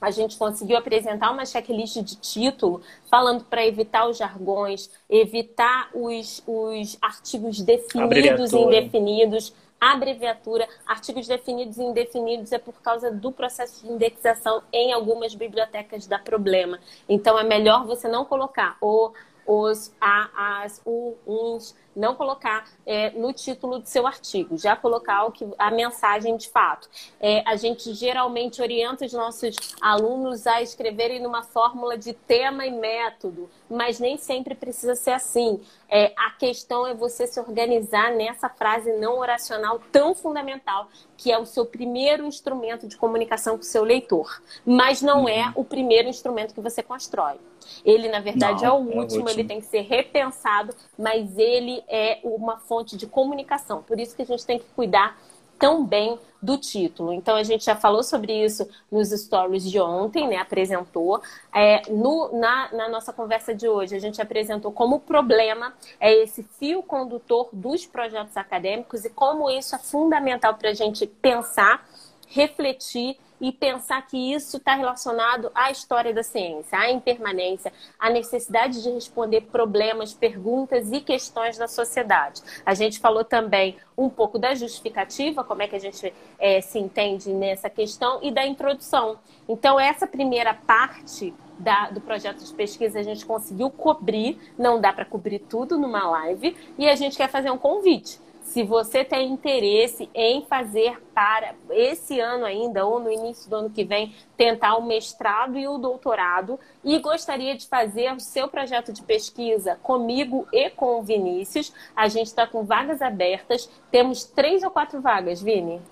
[0.00, 6.42] a gente conseguiu apresentar uma checklist de título, falando para evitar os jargões, evitar os,
[6.46, 13.84] os artigos definidos e indefinidos, abreviatura, artigos definidos e indefinidos é por causa do processo
[13.84, 16.78] de indexação em algumas bibliotecas dá problema.
[17.08, 19.12] Então é melhor você não colocar o
[19.46, 25.24] os, a, as, o, uns, não colocar é, no título do seu artigo, já colocar
[25.24, 26.88] o que, a mensagem de fato.
[27.18, 32.70] É, a gente geralmente orienta os nossos alunos a escreverem numa fórmula de tema e
[32.70, 35.60] método, mas nem sempre precisa ser assim.
[35.88, 41.38] É, a questão é você se organizar nessa frase não oracional tão fundamental, que é
[41.38, 45.28] o seu primeiro instrumento de comunicação com o seu leitor, mas não uhum.
[45.28, 47.36] é o primeiro instrumento que você constrói.
[47.84, 50.74] Ele, na verdade, não, é, o último, é o último, ele tem que ser repensado,
[50.96, 53.82] mas ele é uma fonte de comunicação.
[53.82, 55.18] Por isso que a gente tem que cuidar
[55.58, 57.12] tão bem do título.
[57.12, 60.36] Então a gente já falou sobre isso nos stories de ontem, né?
[60.36, 61.20] Apresentou.
[61.52, 66.42] É, no, na, na nossa conversa de hoje, a gente apresentou como problema é esse
[66.58, 71.86] fio condutor dos projetos acadêmicos e como isso é fundamental para a gente pensar,
[72.28, 78.82] refletir e pensar que isso está relacionado à história da ciência, à impermanência, à necessidade
[78.82, 82.42] de responder problemas, perguntas e questões da sociedade.
[82.64, 86.78] A gente falou também um pouco da justificativa, como é que a gente é, se
[86.78, 89.18] entende nessa questão, e da introdução.
[89.48, 94.92] Então, essa primeira parte da, do projeto de pesquisa a gente conseguiu cobrir, não dá
[94.92, 99.30] para cobrir tudo numa live, e a gente quer fazer um convite se você tem
[99.32, 104.76] interesse em fazer para esse ano ainda, ou no início do ano que vem, tentar
[104.76, 110.46] o mestrado e o doutorado, e gostaria de fazer o seu projeto de pesquisa comigo
[110.52, 113.68] e com o Vinícius, a gente está com vagas abertas.
[113.90, 115.82] Temos três ou quatro vagas, Vini?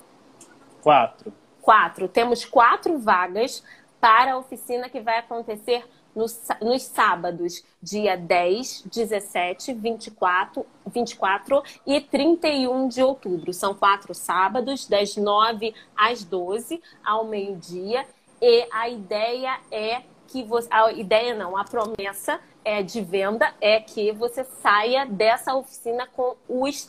[0.80, 1.32] Quatro.
[1.60, 2.08] Quatro.
[2.08, 3.64] Temos quatro vagas
[4.00, 5.84] para a oficina que vai acontecer
[6.14, 13.52] nos, nos sábados, dia 10, 17, 24, 24 e 31 de outubro.
[13.52, 18.06] São quatro sábados, das 9 às 12, ao meio-dia.
[18.40, 20.68] E a ideia é que você.
[20.70, 26.34] A ideia não, a promessa é de venda é que você saia dessa oficina com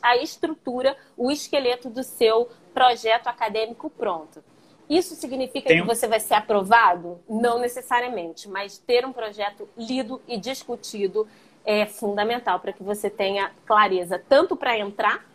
[0.01, 4.43] a estrutura, o esqueleto do seu projeto acadêmico pronto.
[4.89, 5.81] Isso significa Tem...
[5.81, 7.19] que você vai ser aprovado?
[7.29, 11.27] Não necessariamente, mas ter um projeto lido e discutido
[11.65, 15.25] é fundamental para que você tenha clareza, tanto para entrar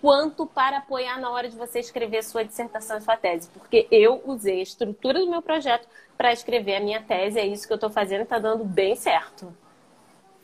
[0.00, 3.48] quanto para apoiar na hora de você escrever sua dissertação e sua tese.
[3.50, 7.66] Porque eu usei a estrutura do meu projeto para escrever a minha tese, é isso
[7.66, 9.52] que eu estou fazendo e está dando bem certo.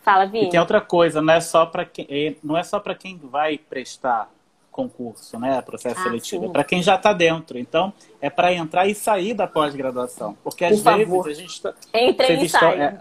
[0.01, 0.47] Fala, Vini.
[0.47, 3.19] E tem outra coisa, não é só para quem, é, não é só para quem
[3.19, 4.31] vai prestar
[4.79, 7.59] concurso, né, processo ah, seletivo, é para quem já está dentro.
[7.59, 11.29] Então, é para entrar e sair da pós-graduação, porque às Por vezes favor.
[11.29, 13.01] a gente tá, entra e sai.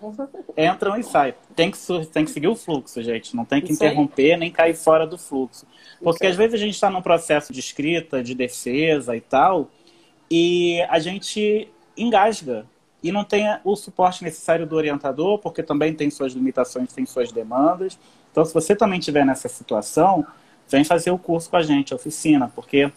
[0.56, 1.36] É, entram e saem.
[1.56, 1.78] Tem que
[2.12, 3.36] tem que seguir o fluxo, gente.
[3.36, 4.40] Não tem que Isso interromper aí.
[4.40, 5.68] nem cair fora do fluxo,
[6.02, 9.70] porque às vezes a gente está num processo de escrita, de defesa e tal,
[10.32, 12.66] e a gente engasga
[13.04, 17.32] e não tem o suporte necessário do orientador, porque também tem suas limitações, tem suas
[17.32, 18.00] demandas.
[18.32, 20.26] Então, se você também estiver nessa situação,
[20.70, 22.92] vem fazer o curso com a gente, a oficina, porque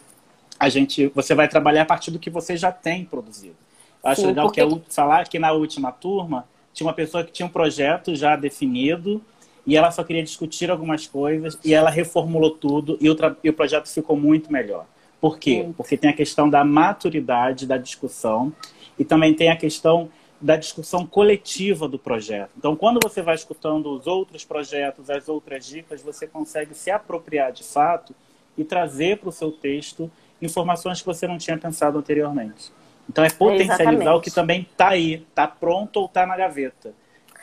[0.58, 3.56] a gente, você vai trabalhar a partir do que você já tem produzido.
[4.02, 4.60] Eu acho Sim, legal porque...
[4.60, 8.36] que eu falar que na última turma tinha uma pessoa que tinha um projeto já
[8.36, 9.22] definido
[9.66, 13.52] e ela só queria discutir algumas coisas e ela reformulou tudo e o, e o
[13.52, 14.86] projeto ficou muito melhor.
[15.20, 15.64] Por quê?
[15.66, 15.72] Sim.
[15.72, 18.52] Porque tem a questão da maturidade da discussão
[18.98, 20.08] e também tem a questão
[20.41, 22.51] da discussão coletiva do projeto.
[22.57, 27.53] Então, quando você vai escutando os outros projetos, as outras dicas, você consegue se apropriar
[27.53, 28.14] de fato
[28.57, 30.11] e trazer para o seu texto
[30.41, 32.72] informações que você não tinha pensado anteriormente.
[33.09, 36.95] Então, é potencializar é o que também está aí, está pronto ou está na gaveta.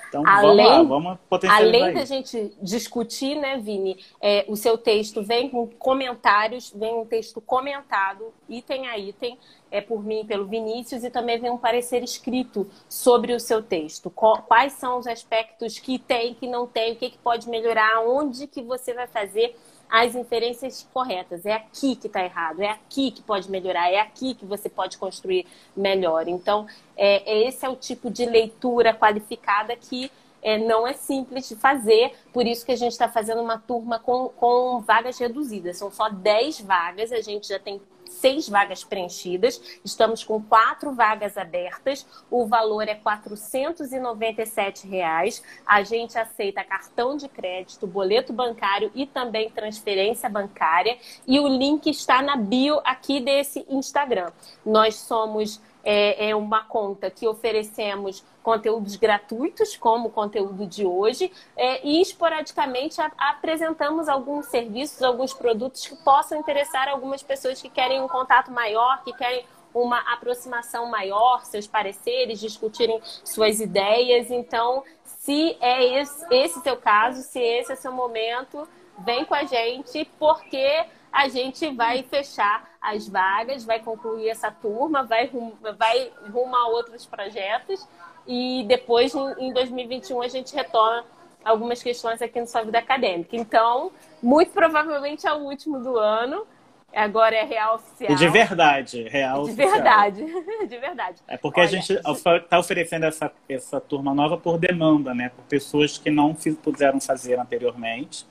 [0.08, 4.78] Então, além, vamos lá, vamos potencializar Além da gente discutir, né, Vini, é, o seu
[4.78, 9.38] texto vem com comentários, vem um texto comentado, item a item,
[9.70, 14.10] é por mim, pelo Vinícius, e também vem um parecer escrito sobre o seu texto.
[14.10, 18.48] Quais são os aspectos que tem, que não tem, o que, que pode melhorar, onde
[18.48, 19.56] que você vai fazer
[19.90, 21.46] as inferências corretas.
[21.46, 24.98] É aqui que está errado, é aqui que pode melhorar, é aqui que você pode
[24.98, 26.28] construir melhor.
[26.28, 30.12] Então, é, esse é o tipo de leitura qualificada que
[30.42, 34.00] é, não é simples de fazer, por isso que a gente está fazendo uma turma
[34.00, 35.78] com, com vagas reduzidas.
[35.78, 37.82] São só 10 vagas, a gente já tem
[38.20, 45.44] seis vagas preenchidas, estamos com quatro vagas abertas, o valor é 497 reais.
[45.66, 50.98] A gente aceita cartão de crédito, boleto bancário e também transferência bancária.
[51.28, 54.32] E o link está na bio aqui desse Instagram.
[54.66, 61.32] Nós somos é, é uma conta que oferecemos conteúdos gratuitos, como o conteúdo de hoje,
[61.56, 67.70] é, e esporadicamente a, apresentamos alguns serviços, alguns produtos que possam interessar algumas pessoas que
[67.70, 74.30] querem um contato maior, que querem uma aproximação maior, seus pareceres, discutirem suas ideias.
[74.30, 78.68] Então, se é esse, esse seu caso, se esse é seu momento,
[79.06, 85.04] vem com a gente, porque a gente vai fechar as vagas, vai concluir essa turma,
[85.04, 87.88] vai, rum, vai rumo a outros projetos
[88.28, 91.06] e depois, em 2021, a gente retoma
[91.44, 93.36] algumas questões aqui no Sua Vida Acadêmica.
[93.36, 96.46] Então, muito provavelmente é o último do ano.
[96.94, 98.12] Agora é real oficial.
[98.12, 99.72] E de verdade, real de oficial.
[99.72, 100.26] verdade,
[100.68, 101.22] de verdade.
[101.28, 105.30] É porque Olha, a gente está oferecendo essa, essa turma nova por demanda, né?
[105.30, 108.26] Por pessoas que não puderam fazer anteriormente.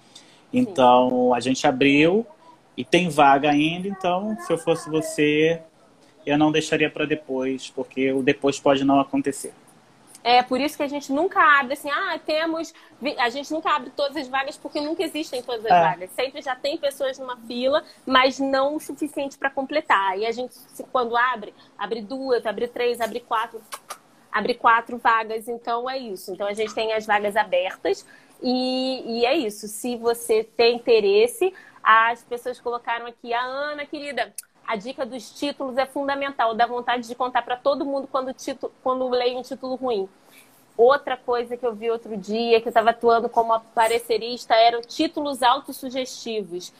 [0.53, 1.37] Então, Sim.
[1.37, 2.27] a gente abriu
[2.77, 5.63] e tem vaga ainda, então se eu fosse você,
[6.27, 9.55] eu não deixaria para depois, porque o depois pode não acontecer.
[10.29, 12.75] É por isso que a gente nunca abre assim, ah, temos.
[13.17, 15.81] A gente nunca abre todas as vagas porque nunca existem todas as é.
[15.81, 16.11] vagas.
[16.11, 20.19] Sempre já tem pessoas numa fila, mas não o suficiente para completar.
[20.19, 20.53] E a gente,
[20.91, 23.63] quando abre, abre duas, abre três, abre quatro,
[24.33, 25.47] abre quatro vagas.
[25.47, 26.33] Então é isso.
[26.33, 28.05] Então a gente tem as vagas abertas.
[28.43, 29.69] E, e é isso.
[29.69, 31.55] Se você tem interesse,
[31.87, 34.35] as pessoas colocaram aqui, a Ana, querida,
[34.67, 36.53] a dica dos títulos é fundamental.
[36.53, 40.09] Dá vontade de contar para todo mundo quando, título, quando leio um título ruim.
[40.77, 45.45] Outra coisa que eu vi outro dia, que eu estava atuando como aparecerista, eram títulos
[45.45, 46.73] autossugestivos,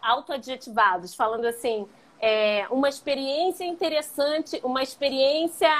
[0.00, 1.86] autoadjetivados, falando assim,
[2.18, 5.70] é, uma experiência interessante, uma experiência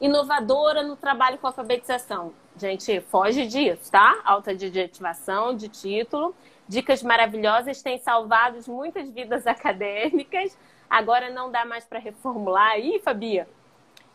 [0.00, 2.32] inovadora no trabalho com alfabetização.
[2.56, 4.22] Gente, foge disso, tá?
[4.24, 6.34] Autoadjetivação de título.
[6.68, 10.58] Dicas maravilhosas têm salvado muitas vidas acadêmicas.
[10.88, 13.48] Agora não dá mais para reformular aí, Fabia?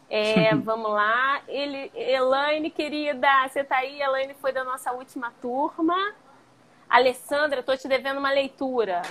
[0.09, 1.41] É, vamos lá.
[1.47, 4.01] Ele, Elaine, querida, você tá aí?
[4.01, 6.13] Elaine foi da nossa última turma.
[6.89, 9.01] Alessandra, estou te devendo uma leitura.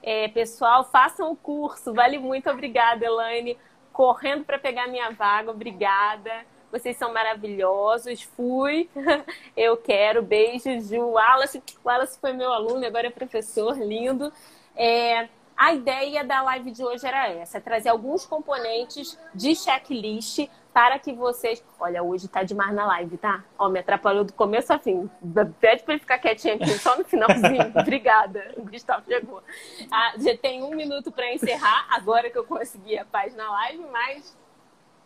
[0.00, 1.92] É, pessoal, façam o curso.
[1.92, 2.48] Vale muito.
[2.48, 3.58] Obrigada, Elaine.
[3.92, 5.50] Correndo para pegar minha vaga.
[5.50, 6.46] Obrigada.
[6.78, 8.22] Vocês são maravilhosos.
[8.22, 8.88] Fui.
[9.56, 10.22] Eu quero.
[10.22, 10.90] Beijos.
[10.92, 13.78] O Wallace, o Wallace foi meu aluno, agora é professor.
[13.78, 14.32] Lindo.
[14.74, 20.98] É, a ideia da live de hoje era essa: trazer alguns componentes de checklist para
[20.98, 21.64] que vocês.
[21.80, 23.42] Olha, hoje tá demais na live, tá?
[23.58, 25.10] Ó, me atrapalhou do começo a fim.
[25.58, 27.72] Pede para ele ficar quietinho aqui, só no finalzinho.
[27.80, 28.52] Obrigada.
[28.58, 29.42] O Gustavo chegou.
[29.90, 33.86] Ah, já tem um minuto para encerrar, agora que eu consegui a paz na live,
[33.90, 34.36] mas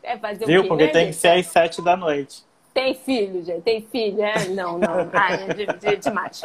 [0.02, 0.60] é fazer Viu?
[0.60, 2.44] o quê, Porque né, tem que ser às sete da noite.
[2.72, 3.62] Tem filho, gente?
[3.62, 4.22] Tem filho?
[4.22, 4.48] É?
[4.48, 5.10] Não, não.
[5.12, 6.42] Ah, é de, de, demais.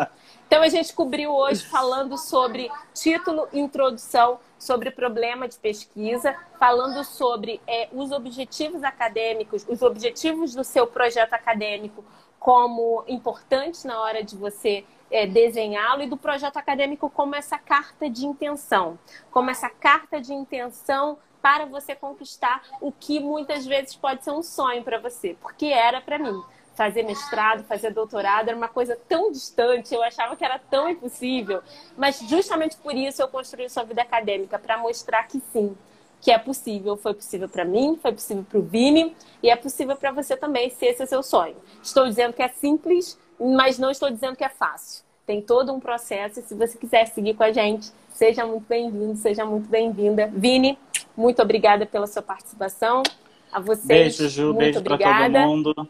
[0.48, 7.62] Então a gente cobriu hoje falando sobre título, introdução, sobre problema de pesquisa, falando sobre
[7.68, 12.04] é, os objetivos acadêmicos, os objetivos do seu projeto acadêmico
[12.40, 18.10] como importantes na hora de você é, desenhá-lo e do projeto acadêmico como essa carta
[18.10, 19.00] de intenção,
[19.32, 24.42] como essa carta de intenção para você conquistar o que muitas vezes pode ser um
[24.42, 26.42] sonho para você, porque era para mim
[26.74, 31.62] fazer mestrado, fazer doutorado, era uma coisa tão distante, eu achava que era tão impossível.
[31.96, 35.78] Mas justamente por isso eu construí sua vida acadêmica, para mostrar que sim,
[36.20, 36.98] que é possível.
[36.98, 40.72] Foi possível para mim, foi possível para o Vini e é possível para você também,
[40.72, 41.56] se esse é seu sonho.
[41.84, 45.06] Estou dizendo que é simples, mas não estou dizendo que é fácil.
[45.28, 49.16] Tem todo um processo e se você quiser seguir com a gente, seja muito bem-vindo,
[49.18, 50.32] seja muito bem-vinda.
[50.34, 50.78] Vini,
[51.16, 53.04] muito obrigada pela sua participação.
[53.52, 53.86] A vocês,
[54.18, 55.90] beijo, Ju, muito beijo para todo mundo.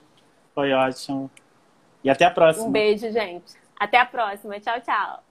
[0.54, 1.32] Foi ótimo.
[2.04, 2.68] E até a próxima.
[2.68, 3.54] Um beijo, gente.
[3.80, 4.60] Até a próxima.
[4.60, 5.25] Tchau, tchau.